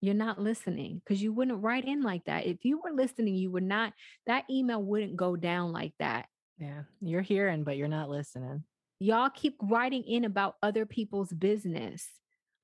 You're 0.00 0.14
not 0.14 0.40
listening 0.40 1.02
because 1.04 1.20
you 1.20 1.32
wouldn't 1.32 1.60
write 1.60 1.84
in 1.84 2.04
like 2.04 2.24
that. 2.26 2.46
If 2.46 2.64
you 2.64 2.80
were 2.80 2.92
listening, 2.92 3.34
you 3.34 3.50
would 3.50 3.64
not, 3.64 3.94
that 4.28 4.44
email 4.48 4.80
wouldn't 4.80 5.16
go 5.16 5.34
down 5.34 5.72
like 5.72 5.92
that. 5.98 6.26
Yeah. 6.60 6.82
You're 7.00 7.20
hearing, 7.20 7.64
but 7.64 7.76
you're 7.76 7.88
not 7.88 8.08
listening. 8.08 8.62
Y'all 9.00 9.28
keep 9.28 9.56
writing 9.60 10.04
in 10.04 10.24
about 10.24 10.54
other 10.62 10.86
people's 10.86 11.32
business. 11.32 12.06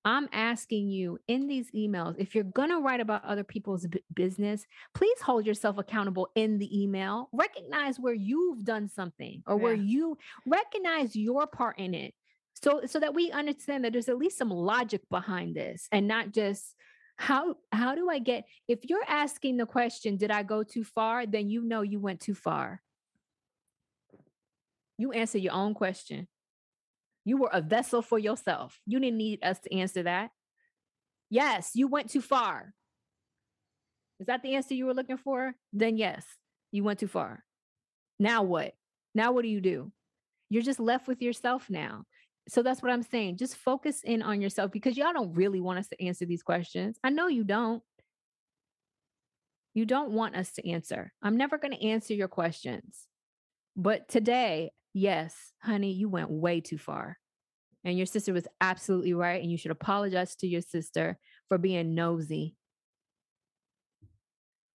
I'm 0.05 0.29
asking 0.33 0.91
you 0.91 1.19
in 1.29 1.47
these 1.47 1.71
emails, 1.73 2.17
if 2.19 2.35
you're 2.35 2.45
going 2.45 2.69
to 2.69 2.79
write 2.81 3.01
about 3.01 3.25
other 3.25 3.45
people's 3.45 3.87
b- 3.87 4.03
business, 4.13 4.67
please 4.95 5.19
hold 5.23 5.47
yourself 5.47 5.79
accountable 5.79 6.29
in 6.35 6.59
the 6.59 6.83
email. 6.83 7.31
Recognize 7.33 7.99
where 7.99 8.13
you've 8.15 8.65
done 8.65 8.89
something 8.89 9.43
or 9.47 9.57
where 9.57 9.75
Yeah. 9.75 9.83
you 9.83 10.19
recognize 10.47 11.17
your 11.17 11.47
part 11.47 11.79
in 11.79 11.95
it. 11.95 12.15
So 12.63 12.83
so 12.87 13.01
that 13.01 13.15
we 13.15 13.31
understand 13.31 13.85
that 13.85 13.93
there's 13.93 14.09
at 14.09 14.19
least 14.19 14.39
some 14.39 14.51
logic 14.51 15.03
behind 15.11 15.57
this 15.57 15.89
and 15.91 16.07
not 16.07 16.33
just 16.33 16.75
how 17.17 17.57
how 17.73 17.95
do 17.95 18.09
I 18.11 18.19
get 18.21 18.45
if 18.69 18.81
you're 18.89 19.05
asking 19.09 19.57
the 19.57 19.67
question, 19.67 20.17
did 20.17 20.31
I 20.31 20.43
go 20.43 20.63
too 20.63 20.85
far? 20.85 21.27
Then 21.27 21.49
you 21.49 21.63
know 21.63 21.83
you 21.83 21.99
went 21.99 22.21
too 22.21 22.35
far. 22.35 22.81
You 24.99 25.13
answer 25.13 25.39
your 25.39 25.53
own 25.55 25.75
question. 25.75 26.29
You 27.25 27.39
were 27.39 27.51
a 27.53 27.61
vessel 27.61 28.03
for 28.03 28.19
yourself. 28.19 28.79
You 28.87 29.01
didn't 29.01 29.19
need 29.19 29.43
us 29.43 29.59
to 29.61 29.75
answer 29.75 30.03
that. 30.03 30.31
Yes, 31.31 31.71
you 31.75 31.89
went 31.89 32.11
too 32.11 32.21
far. 32.21 32.75
Is 34.21 34.27
that 34.27 34.43
the 34.43 34.55
answer 34.55 34.75
you 34.75 34.87
were 34.87 34.95
looking 34.95 35.17
for? 35.17 35.55
Then 35.73 35.97
yes, 35.97 36.25
you 36.71 36.85
went 36.85 37.01
too 37.01 37.09
far. 37.09 37.43
Now 38.19 38.43
what? 38.43 38.75
Now 39.15 39.33
what 39.33 39.43
do 39.43 39.49
you 39.49 39.61
do? 39.61 39.91
You're 40.51 40.63
just 40.63 40.81
left 40.81 41.09
with 41.09 41.23
yourself 41.23 41.69
now. 41.69 42.05
So 42.49 42.63
that's 42.63 42.83
what 42.83 42.93
I'm 42.93 43.03
saying. 43.03 43.39
Just 43.39 43.57
focus 43.57 44.03
in 44.05 44.23
on 44.23 44.41
yourself 44.41 44.71
because 44.71 44.97
y'all 44.97 45.13
don't 45.13 45.35
really 45.35 45.61
want 45.61 45.79
us 45.79 45.89
to 45.89 46.05
answer 46.05 46.27
these 46.27 46.43
questions. 46.43 46.99
I 47.03 47.11
know 47.11 47.27
you 47.27 47.43
don't. 47.43 47.83
You 49.73 49.87
don't 49.87 50.13
want 50.13 50.37
us 50.37 50.53
to 50.53 50.71
answer. 50.71 51.13
I'm 51.23 51.37
never 51.37 51.59
going 51.59 51.73
to 51.73 51.85
answer 51.85 52.15
your 52.15 52.29
questions. 52.29 53.09
But 53.77 54.09
today, 54.09 54.71
yes, 54.95 55.53
honey, 55.61 55.93
you 55.93 56.09
went 56.09 56.31
way 56.31 56.61
too 56.61 56.79
far. 56.79 57.19
And 57.85 57.99
your 57.99 58.07
sister 58.07 58.33
was 58.33 58.49
absolutely 58.63 59.13
right. 59.13 59.43
And 59.43 59.51
you 59.51 59.59
should 59.59 59.71
apologize 59.71 60.37
to 60.37 60.47
your 60.47 60.63
sister 60.63 61.19
for 61.49 61.59
being 61.59 61.95
nosy 61.95 62.57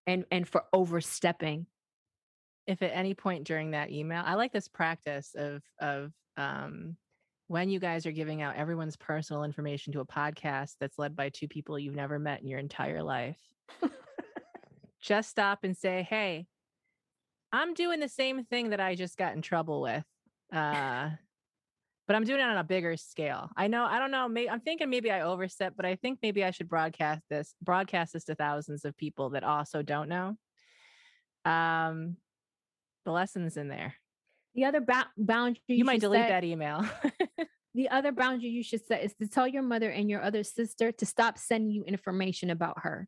and, 0.05 0.25
and 0.31 0.47
for 0.47 0.65
overstepping. 0.71 1.65
If 2.67 2.83
at 2.83 2.91
any 2.93 3.15
point 3.15 3.45
during 3.45 3.71
that 3.71 3.91
email, 3.91 4.21
I 4.23 4.35
like 4.35 4.53
this 4.53 4.67
practice 4.67 5.33
of 5.35 5.63
of 5.79 6.11
um 6.37 6.97
when 7.47 7.67
you 7.67 7.79
guys 7.79 8.05
are 8.05 8.11
giving 8.11 8.43
out 8.43 8.55
everyone's 8.55 8.95
personal 8.95 9.43
information 9.43 9.91
to 9.93 10.01
a 10.01 10.05
podcast 10.05 10.75
that's 10.79 10.99
led 10.99 11.15
by 11.15 11.29
two 11.29 11.47
people 11.47 11.79
you've 11.79 11.95
never 11.95 12.19
met 12.19 12.41
in 12.41 12.47
your 12.47 12.59
entire 12.59 13.01
life. 13.01 13.39
just 15.01 15.31
stop 15.31 15.63
and 15.63 15.75
say, 15.75 16.03
"Hey, 16.07 16.45
I'm 17.51 17.73
doing 17.73 17.99
the 17.99 18.07
same 18.07 18.45
thing 18.45 18.69
that 18.69 18.79
I 18.79 18.93
just 18.93 19.17
got 19.17 19.33
in 19.35 19.41
trouble 19.41 19.81
with." 19.81 20.05
Uh 20.51 21.11
but 22.07 22.15
I'm 22.15 22.23
doing 22.23 22.39
it 22.39 22.43
on 22.43 22.57
a 22.57 22.63
bigger 22.63 22.97
scale. 22.97 23.51
I 23.55 23.67
know, 23.67 23.85
I 23.85 23.99
don't 23.99 24.09
know, 24.09 24.27
maybe 24.27 24.49
I'm 24.49 24.61
thinking 24.61 24.89
maybe 24.89 25.11
I 25.11 25.21
overstep, 25.21 25.73
but 25.77 25.85
I 25.85 25.95
think 25.95 26.17
maybe 26.23 26.43
I 26.43 26.49
should 26.49 26.67
broadcast 26.67 27.21
this, 27.29 27.53
broadcast 27.61 28.13
this 28.13 28.23
to 28.25 28.33
thousands 28.35 28.83
of 28.83 28.97
people 28.97 29.29
that 29.31 29.43
also 29.43 29.83
don't 29.83 30.09
know. 30.09 30.35
Um 31.45 32.17
the 33.05 33.11
lessons 33.11 33.57
in 33.57 33.67
there. 33.67 33.95
The 34.55 34.65
other 34.65 34.81
ba- 34.81 35.11
boundary 35.17 35.61
You, 35.67 35.85
might 35.85 36.01
delete 36.01 36.21
set- 36.21 36.29
that 36.29 36.43
email. 36.43 36.83
The 37.75 37.89
other 37.89 38.11
boundary 38.11 38.49
you 38.49 38.63
should 38.63 38.85
set 38.85 39.03
is 39.03 39.13
to 39.21 39.27
tell 39.27 39.47
your 39.47 39.61
mother 39.61 39.91
and 39.91 40.09
your 40.09 40.23
other 40.23 40.43
sister 40.43 40.91
to 40.91 41.05
stop 41.05 41.37
sending 41.37 41.71
you 41.71 41.83
information 41.83 42.49
about 42.49 42.79
her. 42.79 43.07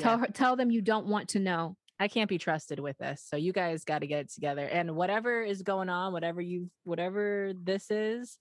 Tell 0.00 0.18
her, 0.18 0.26
tell 0.28 0.56
them 0.56 0.70
you 0.70 0.80
don't 0.80 1.06
want 1.06 1.28
to 1.30 1.38
know. 1.38 1.76
I 2.02 2.08
can't 2.08 2.28
be 2.28 2.36
trusted 2.36 2.80
with 2.80 2.98
this. 2.98 3.24
So 3.24 3.36
you 3.36 3.52
guys 3.52 3.84
got 3.84 4.00
to 4.00 4.08
get 4.08 4.18
it 4.18 4.32
together. 4.32 4.66
And 4.66 4.96
whatever 4.96 5.40
is 5.40 5.62
going 5.62 5.88
on, 5.88 6.12
whatever 6.12 6.40
you 6.40 6.68
whatever 6.82 7.52
this 7.62 7.92
is, 7.92 8.38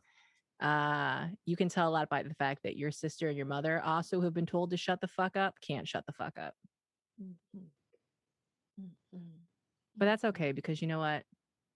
uh, 0.60 1.28
you 1.46 1.56
can 1.56 1.70
tell 1.70 1.88
a 1.88 1.94
lot 1.94 2.10
by 2.10 2.24
the 2.24 2.34
fact 2.34 2.64
that 2.64 2.76
your 2.76 2.90
sister 2.90 3.28
and 3.28 3.38
your 3.38 3.46
mother 3.46 3.80
also 3.80 4.18
who 4.18 4.26
have 4.26 4.34
been 4.34 4.48
told 4.48 4.72
to 4.72 4.78
shut 4.78 5.00
the 5.00 5.08
fuck 5.08 5.38
up 5.38 5.54
can't 5.62 5.88
shut 5.88 6.04
the 6.08 6.14
fuck 6.14 6.40
up. 6.40 6.56
Mm-hmm. 7.22 7.60
Mm-hmm. 8.82 9.20
But 9.96 10.06
that's 10.06 10.24
mm-hmm. 10.24 10.30
okay 10.30 10.54
because 10.54 10.82
you 10.82 10.88
know 10.88 10.98
what? 10.98 11.22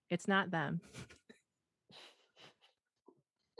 It's 0.09 0.27
not 0.27 0.49
them. 0.49 0.81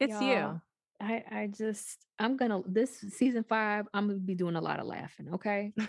it's 0.00 0.20
Y'all, 0.20 0.22
you. 0.22 0.60
I, 1.00 1.24
I 1.30 1.46
just, 1.46 2.04
I'm 2.18 2.36
gonna 2.36 2.60
this 2.66 2.98
season 3.16 3.44
five. 3.44 3.86
I'm 3.94 4.08
gonna 4.08 4.18
be 4.18 4.34
doing 4.34 4.56
a 4.56 4.60
lot 4.60 4.80
of 4.80 4.86
laughing. 4.86 5.28
Okay. 5.34 5.72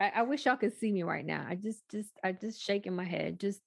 I, 0.00 0.12
I 0.16 0.22
wish 0.22 0.46
y'all 0.46 0.56
could 0.56 0.78
see 0.78 0.92
me 0.92 1.02
right 1.02 1.24
now. 1.24 1.44
I 1.48 1.54
just, 1.54 1.82
just, 1.90 2.10
I 2.22 2.32
just 2.32 2.62
shaking 2.62 2.94
my 2.96 3.04
head. 3.04 3.40
Just, 3.40 3.60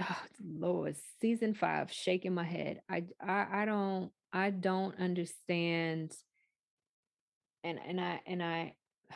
oh, 0.00 0.22
Lord, 0.44 0.96
season 1.20 1.54
five, 1.54 1.92
shaking 1.92 2.34
my 2.34 2.44
head. 2.44 2.80
I, 2.90 3.04
I, 3.20 3.62
I 3.62 3.64
don't, 3.64 4.10
I 4.32 4.50
don't 4.50 4.98
understand. 4.98 6.12
And 7.62 7.78
and 7.86 8.00
I 8.00 8.20
and 8.26 8.42
I. 8.42 8.74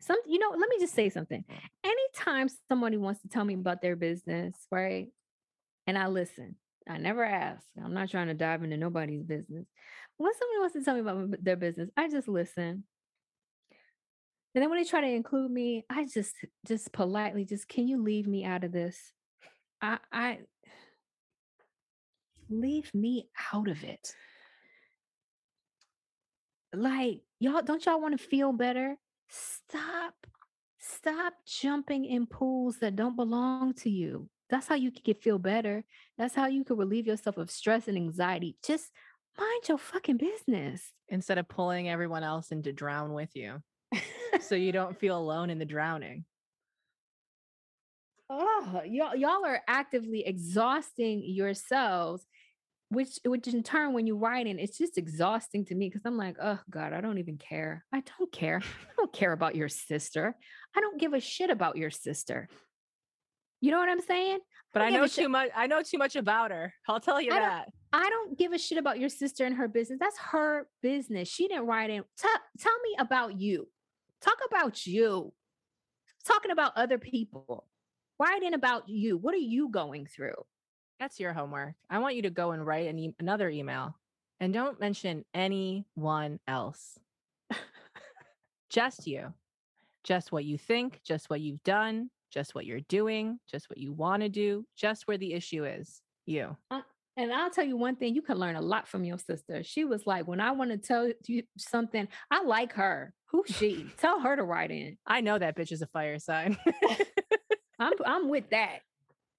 Some, 0.00 0.16
you 0.26 0.38
know, 0.38 0.50
let 0.50 0.68
me 0.68 0.78
just 0.80 0.94
say 0.94 1.08
something. 1.10 1.44
Mm. 1.48 1.56
Anytime 1.84 2.48
somebody 2.68 2.96
wants 2.96 3.20
to 3.22 3.28
tell 3.28 3.44
me 3.44 3.54
about 3.54 3.82
their 3.82 3.96
business, 3.96 4.54
right? 4.70 5.08
And 5.86 5.98
I 5.98 6.06
listen. 6.06 6.56
I 6.88 6.98
never 6.98 7.24
ask. 7.24 7.62
I'm 7.82 7.94
not 7.94 8.10
trying 8.10 8.28
to 8.28 8.34
dive 8.34 8.62
into 8.62 8.76
nobody's 8.76 9.22
business. 9.22 9.66
When 10.16 10.32
somebody 10.34 10.58
wants 10.58 10.74
to 10.74 10.84
tell 10.84 10.94
me 10.94 11.00
about 11.00 11.44
their 11.44 11.56
business, 11.56 11.90
I 11.96 12.08
just 12.08 12.28
listen. 12.28 12.84
And 14.54 14.62
then 14.62 14.70
when 14.70 14.78
they 14.78 14.88
try 14.88 15.00
to 15.00 15.06
include 15.06 15.50
me, 15.50 15.84
I 15.88 16.06
just 16.12 16.34
just 16.66 16.92
politely 16.92 17.44
just 17.44 17.68
can 17.68 17.86
you 17.86 18.02
leave 18.02 18.26
me 18.26 18.44
out 18.44 18.64
of 18.64 18.72
this? 18.72 19.12
I 19.80 19.98
I 20.12 20.38
leave 22.48 22.92
me 22.92 23.28
out 23.52 23.68
of 23.68 23.84
it. 23.84 24.12
Like 26.72 27.20
y'all 27.38 27.62
don't 27.62 27.84
y'all 27.86 28.00
want 28.00 28.18
to 28.18 28.26
feel 28.26 28.52
better? 28.52 28.96
Stop 29.28 30.14
stop 30.78 31.34
jumping 31.46 32.04
in 32.04 32.26
pools 32.26 32.78
that 32.78 32.96
don't 32.96 33.16
belong 33.16 33.74
to 33.74 33.90
you. 33.90 34.28
That's 34.50 34.66
how 34.66 34.74
you 34.74 34.90
can 34.90 35.14
feel 35.14 35.38
better. 35.38 35.84
That's 36.18 36.34
how 36.34 36.46
you 36.46 36.64
can 36.64 36.76
relieve 36.76 37.06
yourself 37.06 37.38
of 37.38 37.50
stress 37.50 37.88
and 37.88 37.96
anxiety. 37.96 38.56
Just 38.64 38.90
mind 39.38 39.68
your 39.68 39.78
fucking 39.78 40.16
business. 40.16 40.92
Instead 41.08 41.38
of 41.38 41.48
pulling 41.48 41.88
everyone 41.88 42.22
else 42.22 42.52
in 42.52 42.62
to 42.64 42.72
drown 42.72 43.12
with 43.12 43.34
you. 43.34 43.62
so 44.40 44.54
you 44.54 44.72
don't 44.72 44.96
feel 45.00 45.16
alone 45.16 45.50
in 45.50 45.58
the 45.58 45.64
drowning. 45.64 46.24
oh, 48.28 48.82
y'all, 48.84 49.14
y'all 49.16 49.44
are 49.44 49.60
actively 49.66 50.24
exhausting 50.26 51.22
yourselves, 51.24 52.24
which 52.90 53.18
which 53.24 53.48
in 53.48 53.62
turn, 53.62 53.92
when 53.92 54.06
you 54.06 54.16
write 54.16 54.46
in, 54.46 54.58
it's 54.58 54.78
just 54.78 54.98
exhausting 54.98 55.64
to 55.66 55.74
me 55.74 55.88
because 55.88 56.02
I'm 56.04 56.16
like, 56.16 56.36
oh 56.42 56.58
God, 56.68 56.92
I 56.92 57.00
don't 57.00 57.18
even 57.18 57.38
care. 57.38 57.84
I 57.92 58.02
don't 58.18 58.30
care. 58.32 58.60
I 58.64 58.92
don't 58.96 59.12
care 59.12 59.32
about 59.32 59.56
your 59.56 59.68
sister. 59.68 60.36
I 60.76 60.80
don't 60.80 61.00
give 61.00 61.12
a 61.12 61.20
shit 61.20 61.50
about 61.50 61.76
your 61.76 61.90
sister. 61.90 62.48
You 63.60 63.70
know 63.70 63.78
what 63.78 63.88
I'm 63.88 64.00
saying? 64.00 64.38
But 64.72 64.80
don't 64.80 64.88
I 64.88 64.96
know 64.96 65.06
too 65.06 65.28
much. 65.28 65.50
I 65.54 65.66
know 65.66 65.82
too 65.82 65.98
much 65.98 66.16
about 66.16 66.50
her. 66.50 66.72
I'll 66.88 67.00
tell 67.00 67.20
you 67.20 67.32
I 67.32 67.38
don't- 67.38 67.48
that. 67.48 67.68
I 67.92 68.08
don't 68.08 68.38
give 68.38 68.52
a 68.52 68.58
shit 68.58 68.78
about 68.78 69.00
your 69.00 69.08
sister 69.08 69.44
and 69.44 69.56
her 69.56 69.66
business. 69.66 69.98
That's 69.98 70.16
her 70.18 70.68
business. 70.80 71.28
She 71.28 71.48
didn't 71.48 71.66
write 71.66 71.90
in. 71.90 72.04
Tell 72.16 72.30
tell 72.58 72.78
me 72.84 72.94
about 72.98 73.40
you. 73.40 73.68
Talk 74.20 74.38
about 74.48 74.86
you. 74.86 75.32
Talking 76.24 76.52
about 76.52 76.72
other 76.76 76.98
people. 76.98 77.66
Write 78.20 78.42
in 78.44 78.54
about 78.54 78.88
you. 78.88 79.16
What 79.16 79.34
are 79.34 79.38
you 79.38 79.70
going 79.70 80.06
through? 80.06 80.34
That's 81.00 81.18
your 81.18 81.32
homework. 81.32 81.74
I 81.88 81.98
want 81.98 82.14
you 82.14 82.22
to 82.22 82.30
go 82.30 82.52
and 82.52 82.64
write 82.64 82.86
an 82.86 82.98
e- 82.98 83.14
another 83.18 83.48
email 83.50 83.96
and 84.38 84.52
don't 84.54 84.78
mention 84.78 85.24
anyone 85.34 86.38
else. 86.46 86.98
just 88.70 89.06
you. 89.06 89.32
Just 90.04 90.32
what 90.32 90.44
you 90.44 90.56
think, 90.58 91.00
just 91.04 91.28
what 91.28 91.40
you've 91.40 91.62
done, 91.62 92.10
just 92.30 92.54
what 92.54 92.66
you're 92.66 92.80
doing, 92.80 93.38
just 93.50 93.68
what 93.68 93.78
you 93.78 93.92
want 93.92 94.22
to 94.22 94.28
do, 94.28 94.64
just 94.76 95.06
where 95.06 95.18
the 95.18 95.34
issue 95.34 95.64
is. 95.64 96.00
You. 96.26 96.56
And 97.16 97.32
I'll 97.32 97.50
tell 97.50 97.64
you 97.64 97.76
one 97.76 97.96
thing, 97.96 98.14
you 98.14 98.22
can 98.22 98.38
learn 98.38 98.56
a 98.56 98.60
lot 98.60 98.88
from 98.88 99.04
your 99.04 99.18
sister. 99.18 99.62
She 99.62 99.84
was 99.84 100.06
like, 100.06 100.26
when 100.26 100.40
I 100.40 100.52
want 100.52 100.70
to 100.70 100.78
tell 100.78 101.10
you 101.26 101.42
something, 101.58 102.08
I 102.30 102.42
like 102.44 102.72
her. 102.74 103.12
Who's 103.26 103.50
she? 103.50 103.86
tell 103.98 104.20
her 104.20 104.36
to 104.36 104.42
write 104.42 104.70
in. 104.70 104.96
I 105.06 105.20
know 105.20 105.38
that 105.38 105.56
bitch 105.56 105.72
is 105.72 105.82
a 105.82 105.86
fire 105.86 106.18
sign. 106.18 106.56
I'm 107.78 107.92
I'm 108.06 108.28
with 108.28 108.50
that. 108.50 108.80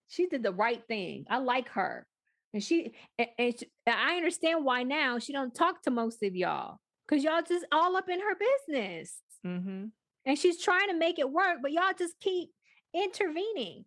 She 0.10 0.28
did 0.28 0.44
the 0.44 0.52
right 0.52 0.82
thing. 0.88 1.26
I 1.30 1.38
like 1.38 1.70
her. 1.70 2.06
And 2.54 2.62
she 2.62 2.94
and, 3.18 3.30
and 3.38 3.60
sh- 3.60 3.64
and 3.86 3.96
I 3.96 4.18
understand 4.18 4.66
why 4.66 4.84
now 4.84 5.20
she 5.20 5.32
don't 5.32 5.56
talk 5.56 5.84
to 5.84 5.92
most 5.92 6.22
of 6.24 6.36
y'all 6.36 6.78
because 7.08 7.24
y'all 7.24 7.42
just 7.48 7.66
all 7.72 7.96
up 7.96 8.10
in 8.10 8.20
her 8.20 8.36
business. 8.68 9.16
mm-hmm. 9.46 9.86
And 10.24 10.38
she's 10.38 10.62
trying 10.62 10.90
to 10.90 10.98
make 10.98 11.18
it 11.18 11.32
work, 11.32 11.58
but 11.64 11.72
y'all 11.72 11.94
just 11.98 12.20
keep 12.20 12.50
intervening 12.94 13.86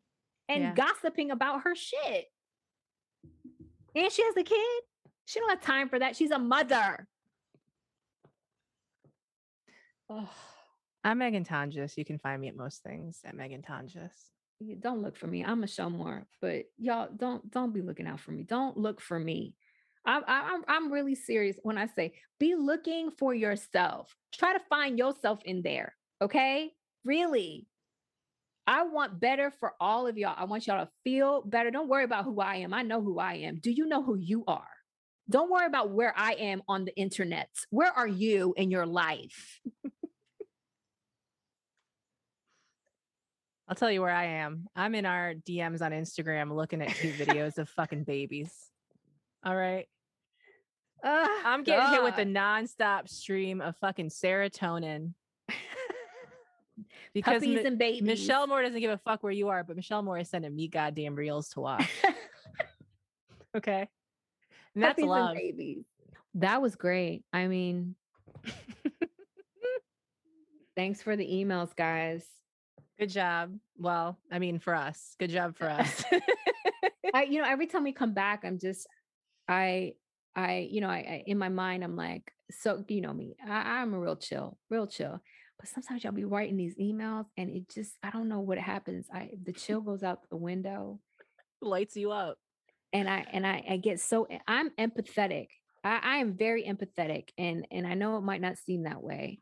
and 0.49 0.63
Yeah. 0.63 0.75
gossiping 0.75 1.31
about 1.31 1.63
her 1.63 1.75
shit. 1.75 2.31
And 3.95 4.11
she 4.11 4.23
has 4.25 4.37
a 4.37 4.43
kid. 4.43 4.83
She 5.27 5.41
don't 5.41 5.49
have 5.51 5.61
time 5.61 5.89
for 5.89 5.99
that. 5.99 6.17
She's 6.17 6.31
a 6.31 6.39
mother. 6.39 7.09
Oh. 10.09 10.31
I'm 11.03 11.19
Megan 11.19 11.45
Tonjes. 11.45 11.97
You 11.97 12.05
can 12.05 12.19
find 12.19 12.41
me 12.41 12.49
at 12.49 12.57
most 12.57 12.83
things 12.83 13.21
at 13.25 13.35
Megan 13.35 13.63
Tonjes. 13.63 14.13
Don't 14.81 15.03
look 15.03 15.17
for 15.17 15.27
me. 15.27 15.45
I'm 15.45 15.63
a 15.63 15.67
show 15.67 15.91
more, 15.91 16.27
but 16.41 16.65
y'all 16.79 17.11
don't 17.15 17.51
don't 17.51 17.75
be 17.75 17.83
looking 17.83 18.07
out 18.07 18.21
for 18.21 18.31
me. 18.31 18.43
Don't 18.45 18.79
look 18.79 19.01
for 19.01 19.19
me. 19.19 19.55
I'm 20.07 20.23
I'm 20.27 20.65
I'm 20.67 20.93
really 20.93 21.15
serious 21.15 21.59
when 21.63 21.77
I 21.77 21.87
say 21.87 22.15
be 22.39 22.55
looking 22.55 23.11
for 23.11 23.35
yourself. 23.35 24.17
Try 24.33 24.55
to 24.55 24.61
find 24.71 24.99
yourself 24.99 25.41
in 25.45 25.61
there. 25.63 25.95
Okay, 26.23 26.73
really. 27.05 27.67
I 28.67 28.85
want 28.85 29.21
better 29.21 29.53
for 29.61 29.75
all 29.81 30.07
of 30.07 30.17
y'all. 30.17 30.35
I 30.37 30.45
want 30.45 30.67
y'all 30.67 30.85
to 30.85 30.91
feel 31.03 31.43
better. 31.43 31.71
Don't 31.71 31.89
worry 31.89 32.05
about 32.05 32.25
who 32.25 32.41
I 32.41 32.57
am. 32.57 32.73
I 32.73 32.83
know 32.83 33.03
who 33.03 33.19
I 33.19 33.35
am. 33.35 33.57
Do 33.57 33.71
you 33.71 33.87
know 33.87 34.03
who 34.03 34.17
you 34.17 34.45
are? 34.47 34.67
Don't 35.29 35.51
worry 35.51 35.67
about 35.67 35.91
where 35.91 36.13
I 36.17 36.33
am 36.33 36.63
on 36.69 36.85
the 36.85 36.95
internet. 36.97 37.49
Where 37.71 37.91
are 37.91 38.07
you 38.07 38.55
in 38.57 38.71
your 38.71 38.87
life? 38.87 39.61
I'll 43.69 43.75
tell 43.75 43.91
you 43.91 44.03
where 44.03 44.13
I 44.13 44.27
am. 44.27 44.67
I'm 44.77 44.95
in 44.95 45.07
our 45.07 45.35
DMs 45.35 45.81
on 45.81 45.93
Instagram 45.93 46.55
looking 46.55 46.83
at 46.83 46.95
cute 46.95 47.17
videos 47.17 47.57
of 47.57 47.71
fucking 47.71 48.05
babies. 48.05 48.53
All 49.45 49.57
right. 49.57 49.87
Uh, 51.03 51.29
I'm 51.45 51.65
getting 51.65 51.85
God. 51.85 51.93
hit 51.93 52.03
with 52.03 52.19
a 52.19 52.25
nonstop 52.25 53.09
stream 53.09 53.61
of 53.61 53.77
fucking 53.79 54.11
serotonin. 54.11 55.13
Because 57.13 57.35
Puppies 57.35 57.57
Mi- 57.57 57.65
and 57.65 57.79
babies. 57.79 58.03
Michelle 58.03 58.47
Moore 58.47 58.63
doesn't 58.63 58.81
give 58.81 58.91
a 58.91 58.99
fuck 58.99 59.23
where 59.23 59.33
you 59.33 59.49
are, 59.49 59.65
but 59.65 59.77
Michelle 59.77 60.03
Moore 60.03 60.19
is 60.19 60.29
sending 60.29 60.55
me 60.55 60.69
goddamn 60.69 61.15
reels 61.15 61.49
to 61.51 61.61
watch. 61.61 61.89
okay. 63.57 63.89
And 64.75 64.83
that's 64.83 64.95
Puppies 64.95 65.07
love. 65.07 65.37
babies. 65.37 65.85
That 66.35 66.61
was 66.61 66.75
great. 66.75 67.23
I 67.33 67.47
mean, 67.47 67.95
thanks 70.77 71.03
for 71.03 71.17
the 71.17 71.27
emails, 71.27 71.75
guys. 71.77 72.25
Good 72.99 73.11
job. 73.11 73.57
Well, 73.77 74.19
I 74.31 74.39
mean, 74.39 74.59
for 74.59 74.75
us, 74.75 75.15
good 75.19 75.31
job 75.31 75.57
for 75.57 75.69
us. 75.69 76.05
I, 77.15 77.25
you 77.25 77.41
know, 77.41 77.49
every 77.49 77.67
time 77.67 77.85
we 77.85 77.93
come 77.93 78.15
back, 78.15 78.45
I'm 78.45 78.59
just, 78.59 78.87
I, 79.49 79.95
I, 80.35 80.69
you 80.71 80.81
know, 80.81 80.89
I, 80.89 80.97
I 80.97 81.25
in 81.27 81.39
my 81.39 81.49
mind, 81.49 81.85
I'm 81.85 81.97
like, 81.97 82.33
so 82.51 82.85
you 82.89 83.01
know 83.01 83.13
me, 83.13 83.37
I, 83.47 83.81
I'm 83.81 83.95
a 83.95 83.99
real 83.99 84.17
chill, 84.17 84.59
real 84.71 84.87
chill. 84.87 85.21
But 85.59 85.69
sometimes 85.69 86.05
y'all 86.05 86.13
be 86.13 86.25
writing 86.25 86.57
these 86.57 86.77
emails, 86.77 87.27
and 87.37 87.51
it 87.51 87.69
just, 87.69 87.93
I 88.03 88.11
don't 88.11 88.29
know 88.29 88.41
what 88.41 88.59
happens. 88.59 89.07
I 89.13 89.31
the 89.43 89.53
chill 89.53 89.81
goes 89.81 90.03
out 90.03 90.29
the 90.29 90.37
window, 90.37 91.01
lights 91.61 91.97
you 91.97 92.11
up, 92.11 92.39
and 92.93 93.09
I 93.09 93.27
and 93.33 93.47
I, 93.47 93.65
I 93.71 93.77
get 93.77 94.01
so 94.01 94.27
I'm 94.47 94.71
empathetic. 94.71 95.49
I, 95.83 96.01
I 96.03 96.17
am 96.19 96.35
very 96.35 96.65
empathetic, 96.65 97.29
and 97.39 97.67
and 97.71 97.87
I 97.87 97.95
know 97.95 98.17
it 98.17 98.23
might 98.23 98.41
not 98.41 98.59
seem 98.59 98.85
that 98.85 99.03
way, 99.03 99.41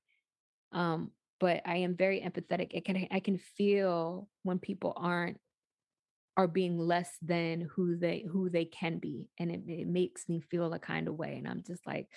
um, 0.73 1.11
but 1.40 1.62
I 1.66 1.78
am 1.78 1.97
very 1.97 2.21
empathetic. 2.21 2.69
It 2.73 2.85
can 2.85 3.09
I 3.11 3.21
can 3.21 3.38
feel 3.38 4.28
when 4.42 4.59
people 4.59 4.92
aren't 4.97 5.38
are 6.37 6.49
being 6.49 6.78
less 6.78 7.11
than 7.21 7.69
who 7.75 7.97
they 7.97 8.25
who 8.31 8.49
they 8.49 8.64
can 8.64 8.99
be, 8.99 9.28
and 9.38 9.50
it, 9.50 9.62
it 9.66 9.87
makes 9.87 10.28
me 10.28 10.40
feel 10.40 10.73
a 10.73 10.78
kind 10.78 11.09
of 11.09 11.14
way. 11.14 11.37
And 11.37 11.49
I'm 11.49 11.62
just 11.66 11.87
like, 11.87 12.09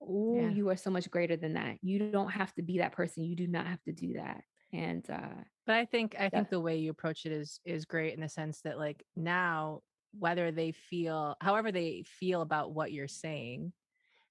oh, 0.00 0.36
yeah. 0.36 0.50
you 0.50 0.68
are 0.68 0.76
so 0.76 0.90
much 0.90 1.10
greater 1.10 1.36
than 1.36 1.54
that. 1.54 1.76
You 1.82 2.10
don't 2.10 2.30
have 2.30 2.52
to 2.54 2.62
be 2.62 2.78
that 2.78 2.92
person. 2.92 3.24
You 3.24 3.36
do 3.36 3.46
not 3.46 3.66
have 3.66 3.82
to 3.84 3.92
do 3.92 4.14
that. 4.14 4.42
And 4.72 5.08
uh, 5.10 5.42
but 5.66 5.76
I 5.76 5.84
think 5.84 6.14
I 6.18 6.28
think 6.28 6.48
the 6.48 6.60
way 6.60 6.76
you 6.76 6.90
approach 6.90 7.26
it 7.26 7.32
is 7.32 7.60
is 7.64 7.84
great 7.84 8.14
in 8.14 8.20
the 8.20 8.28
sense 8.28 8.60
that 8.62 8.78
like 8.78 9.04
now 9.16 9.80
whether 10.18 10.52
they 10.52 10.72
feel 10.72 11.36
however 11.40 11.72
they 11.72 12.04
feel 12.06 12.42
about 12.42 12.72
what 12.72 12.92
you're 12.92 13.08
saying 13.08 13.72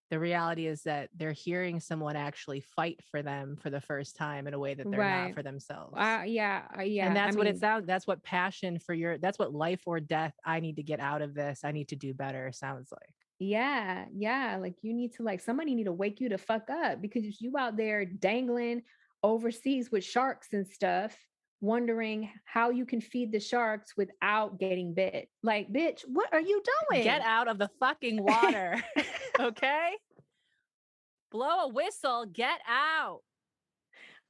the 0.09 0.19
reality 0.19 0.65
is 0.65 0.81
that 0.83 1.09
they're 1.15 1.31
hearing 1.31 1.79
someone 1.79 2.15
actually 2.15 2.61
fight 2.61 2.99
for 3.11 3.21
them 3.21 3.55
for 3.61 3.69
the 3.69 3.81
first 3.81 4.15
time 4.15 4.47
in 4.47 4.53
a 4.55 4.59
way 4.59 4.73
that 4.73 4.89
they're 4.89 4.99
right. 4.99 5.27
not 5.27 5.35
for 5.35 5.43
themselves. 5.43 5.93
Uh, 5.95 6.23
yeah, 6.25 6.63
uh, 6.77 6.81
yeah. 6.81 7.05
And 7.05 7.15
that's 7.15 7.35
I 7.35 7.37
what 7.37 7.45
mean, 7.45 7.55
it 7.55 7.59
sounds. 7.59 7.85
That's 7.85 8.07
what 8.07 8.23
passion 8.23 8.79
for 8.79 8.93
your. 8.93 9.19
That's 9.19 9.37
what 9.37 9.53
life 9.53 9.81
or 9.85 9.99
death. 9.99 10.33
I 10.43 10.61
need 10.61 10.77
to 10.77 10.83
get 10.83 10.99
out 10.99 11.21
of 11.21 11.35
this. 11.35 11.61
I 11.63 11.71
need 11.71 11.89
to 11.89 11.95
do 11.95 12.13
better. 12.13 12.51
Sounds 12.51 12.91
like. 12.91 13.13
Yeah, 13.39 14.05
yeah. 14.13 14.57
Like 14.59 14.75
you 14.81 14.93
need 14.93 15.13
to 15.15 15.23
like 15.23 15.39
somebody 15.39 15.73
need 15.73 15.85
to 15.85 15.93
wake 15.93 16.19
you 16.19 16.29
to 16.29 16.37
fuck 16.37 16.69
up 16.69 17.01
because 17.01 17.41
you 17.41 17.57
out 17.57 17.77
there 17.77 18.03
dangling 18.03 18.83
overseas 19.23 19.89
with 19.91 20.03
sharks 20.03 20.49
and 20.51 20.67
stuff, 20.67 21.15
wondering 21.61 22.29
how 22.43 22.69
you 22.69 22.85
can 22.85 22.99
feed 22.99 23.31
the 23.31 23.39
sharks 23.39 23.95
without 23.95 24.59
getting 24.59 24.93
bit. 24.93 25.29
Like, 25.41 25.71
bitch, 25.71 26.01
what 26.05 26.33
are 26.33 26.41
you 26.41 26.61
doing? 26.91 27.03
Get 27.03 27.21
out 27.21 27.47
of 27.47 27.57
the 27.57 27.69
fucking 27.79 28.21
water. 28.21 28.83
okay? 29.39 29.91
Blow 31.31 31.65
a 31.65 31.67
whistle, 31.69 32.25
get 32.25 32.59
out. 32.67 33.21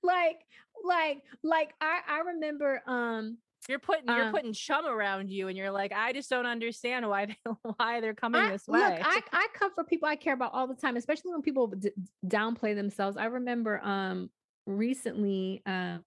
Like, 0.04 0.40
like, 0.86 1.24
like 1.44 1.74
I 1.82 2.00
I 2.08 2.20
remember 2.20 2.82
um 2.86 3.38
you're 3.70 3.80
putting 3.80 4.08
you're 4.08 4.26
um, 4.26 4.32
putting 4.34 4.52
chum 4.52 4.86
around 4.86 5.30
you 5.30 5.48
and 5.48 5.58
you're 5.58 5.72
like 5.72 5.94
i 5.96 6.12
just 6.12 6.30
don't 6.30 6.46
understand 6.46 7.08
why 7.08 7.28
they 7.28 7.38
why 7.78 8.02
they're 8.02 8.14
coming 8.14 8.42
I, 8.42 8.50
this 8.50 8.68
way 8.68 8.80
look 8.80 9.00
I, 9.02 9.22
I 9.32 9.48
come 9.54 9.72
for 9.74 9.84
people 9.84 10.10
i 10.10 10.16
care 10.16 10.34
about 10.34 10.54
all 10.54 10.68
the 10.68 10.76
time 10.76 10.98
especially 10.98 11.32
when 11.32 11.42
people 11.42 11.68
d- 11.68 11.92
downplay 12.26 12.76
themselves 12.76 13.16
i 13.16 13.26
remember 13.26 13.80
um 13.84 14.30
recently 14.66 15.62
uh 15.66 16.00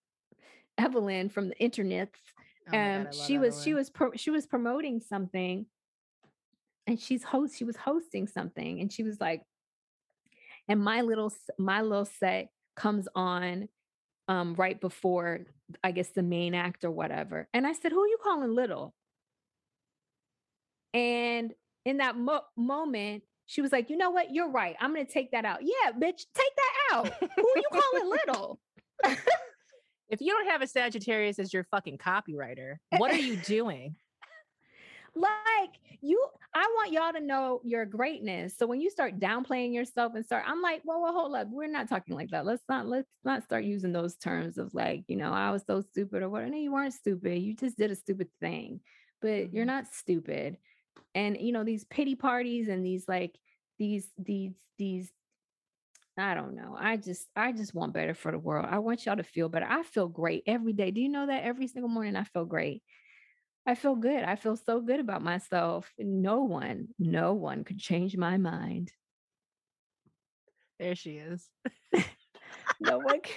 Evelyn 0.78 1.28
from 1.28 1.48
the 1.48 1.58
internet. 1.58 2.10
Oh 2.72 2.78
um, 2.78 3.04
God, 3.04 3.14
she 3.14 3.38
was 3.38 3.62
she 3.62 3.74
was 3.74 3.90
pro- 3.90 4.16
she 4.16 4.30
was 4.30 4.46
promoting 4.46 5.00
something, 5.00 5.66
and 6.86 6.98
she's 6.98 7.22
host. 7.22 7.56
She 7.56 7.64
was 7.64 7.76
hosting 7.76 8.26
something, 8.26 8.80
and 8.80 8.92
she 8.92 9.02
was 9.02 9.20
like, 9.20 9.42
and 10.68 10.80
my 10.80 11.02
little 11.02 11.32
my 11.58 11.82
little 11.82 12.04
set 12.04 12.48
comes 12.76 13.08
on 13.14 13.68
um 14.28 14.54
right 14.54 14.80
before 14.80 15.40
I 15.82 15.92
guess 15.92 16.08
the 16.10 16.22
main 16.22 16.54
act 16.54 16.84
or 16.84 16.90
whatever. 16.90 17.48
And 17.52 17.66
I 17.66 17.72
said, 17.72 17.92
"Who 17.92 18.00
are 18.02 18.08
you 18.08 18.18
calling 18.22 18.54
little?" 18.54 18.94
And 20.94 21.54
in 21.84 21.98
that 21.98 22.16
mo- 22.16 22.44
moment, 22.56 23.24
she 23.46 23.60
was 23.62 23.72
like, 23.72 23.90
"You 23.90 23.96
know 23.96 24.10
what? 24.10 24.32
You're 24.32 24.50
right. 24.50 24.76
I'm 24.80 24.94
going 24.94 25.06
to 25.06 25.12
take 25.12 25.32
that 25.32 25.44
out." 25.44 25.60
Yeah, 25.62 25.92
bitch, 25.92 26.24
take 26.34 26.56
that 26.56 26.74
out. 26.92 27.06
Who 27.20 27.26
are 27.26 27.56
you 27.56 27.68
calling 27.72 28.10
little? 28.10 28.60
if 30.08 30.20
you 30.20 30.32
don't 30.32 30.48
have 30.48 30.62
a 30.62 30.66
Sagittarius 30.66 31.38
as 31.38 31.52
your 31.52 31.64
fucking 31.64 31.98
copywriter, 31.98 32.76
what 32.90 33.10
are 33.10 33.16
you 33.16 33.36
doing? 33.36 33.96
like 35.14 35.70
you 36.00 36.26
i 36.54 36.66
want 36.76 36.92
y'all 36.92 37.12
to 37.12 37.20
know 37.20 37.60
your 37.64 37.84
greatness 37.84 38.54
so 38.56 38.66
when 38.66 38.80
you 38.80 38.90
start 38.90 39.18
downplaying 39.18 39.72
yourself 39.72 40.12
and 40.14 40.24
start 40.24 40.44
i'm 40.46 40.60
like 40.60 40.82
well, 40.84 41.02
well 41.02 41.12
hold 41.12 41.34
up 41.34 41.48
we're 41.50 41.66
not 41.66 41.88
talking 41.88 42.14
like 42.14 42.30
that 42.30 42.46
let's 42.46 42.62
not 42.68 42.86
let's 42.86 43.08
not 43.24 43.42
start 43.42 43.64
using 43.64 43.92
those 43.92 44.16
terms 44.16 44.58
of 44.58 44.72
like 44.74 45.02
you 45.08 45.16
know 45.16 45.32
i 45.32 45.50
was 45.50 45.62
so 45.66 45.80
stupid 45.80 46.22
or 46.22 46.28
what 46.28 46.46
no 46.46 46.56
you 46.56 46.72
weren't 46.72 46.94
stupid 46.94 47.38
you 47.38 47.54
just 47.54 47.76
did 47.76 47.90
a 47.90 47.96
stupid 47.96 48.28
thing 48.40 48.80
but 49.20 49.28
mm-hmm. 49.28 49.56
you're 49.56 49.64
not 49.64 49.86
stupid 49.92 50.56
and 51.14 51.38
you 51.40 51.52
know 51.52 51.64
these 51.64 51.84
pity 51.84 52.14
parties 52.14 52.68
and 52.68 52.84
these 52.84 53.04
like 53.08 53.38
these 53.78 54.08
these 54.18 54.52
these 54.78 55.10
I 56.18 56.34
don't 56.34 56.54
know. 56.54 56.76
I 56.78 56.98
just 56.98 57.26
I 57.34 57.52
just 57.52 57.74
want 57.74 57.94
better 57.94 58.14
for 58.14 58.32
the 58.32 58.38
world. 58.38 58.66
I 58.68 58.78
want 58.80 59.06
y'all 59.06 59.16
to 59.16 59.22
feel 59.22 59.48
better. 59.48 59.66
I 59.68 59.82
feel 59.82 60.08
great 60.08 60.42
every 60.46 60.74
day. 60.74 60.90
Do 60.90 61.00
you 61.00 61.08
know 61.08 61.26
that 61.26 61.44
every 61.44 61.66
single 61.68 61.88
morning 61.88 62.16
I 62.16 62.24
feel 62.24 62.44
great? 62.44 62.82
I 63.66 63.74
feel 63.74 63.94
good. 63.94 64.24
I 64.24 64.36
feel 64.36 64.56
so 64.56 64.80
good 64.80 65.00
about 65.00 65.22
myself. 65.22 65.90
No 65.98 66.40
one, 66.42 66.88
no 66.98 67.34
one 67.34 67.64
could 67.64 67.78
change 67.78 68.16
my 68.16 68.36
mind. 68.36 68.90
There 70.80 70.96
she 70.96 71.12
is. 71.12 71.48
no 72.80 72.98
one 72.98 73.20
can, 73.22 73.34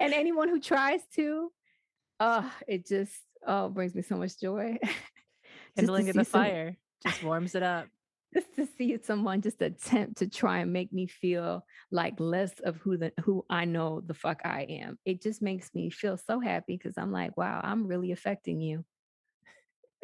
and 0.00 0.12
anyone 0.12 0.48
who 0.48 0.60
tries 0.60 1.00
to, 1.14 1.52
oh, 2.18 2.52
it 2.66 2.86
just 2.86 3.12
oh 3.46 3.68
brings 3.68 3.94
me 3.94 4.02
so 4.02 4.16
much 4.16 4.40
joy. 4.40 4.78
Kindling 5.78 6.08
of 6.08 6.16
the 6.16 6.24
fire 6.24 6.76
just 7.04 7.22
warms 7.22 7.54
it 7.54 7.62
up 7.62 7.86
just 8.34 8.54
to 8.56 8.66
see 8.78 8.98
someone 9.02 9.42
just 9.42 9.60
attempt 9.60 10.18
to 10.18 10.26
try 10.26 10.58
and 10.60 10.72
make 10.72 10.92
me 10.92 11.06
feel 11.06 11.64
like 11.90 12.18
less 12.18 12.52
of 12.64 12.76
who 12.76 12.96
the 12.96 13.12
who 13.20 13.44
I 13.48 13.64
know 13.64 14.00
the 14.00 14.14
fuck 14.14 14.40
I 14.44 14.62
am. 14.68 14.98
It 15.04 15.22
just 15.22 15.42
makes 15.42 15.74
me 15.74 15.90
feel 15.90 16.16
so 16.16 16.40
happy 16.40 16.76
because 16.76 16.94
I'm 16.96 17.12
like, 17.12 17.36
wow, 17.36 17.60
I'm 17.62 17.86
really 17.86 18.12
affecting 18.12 18.60
you. 18.60 18.84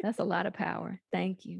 That's 0.01 0.19
a 0.19 0.23
lot 0.23 0.45
of 0.45 0.53
power. 0.53 1.01
Thank 1.11 1.45
you. 1.45 1.57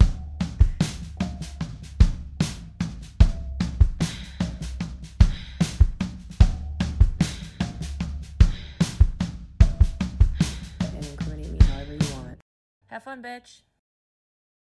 And 10.79 11.05
incriminate 11.05 11.51
me 11.51 11.59
however 11.67 11.93
you 11.93 12.13
want. 12.13 12.39
Have 12.87 13.03
fun, 13.03 13.21
bitch. 13.21 13.61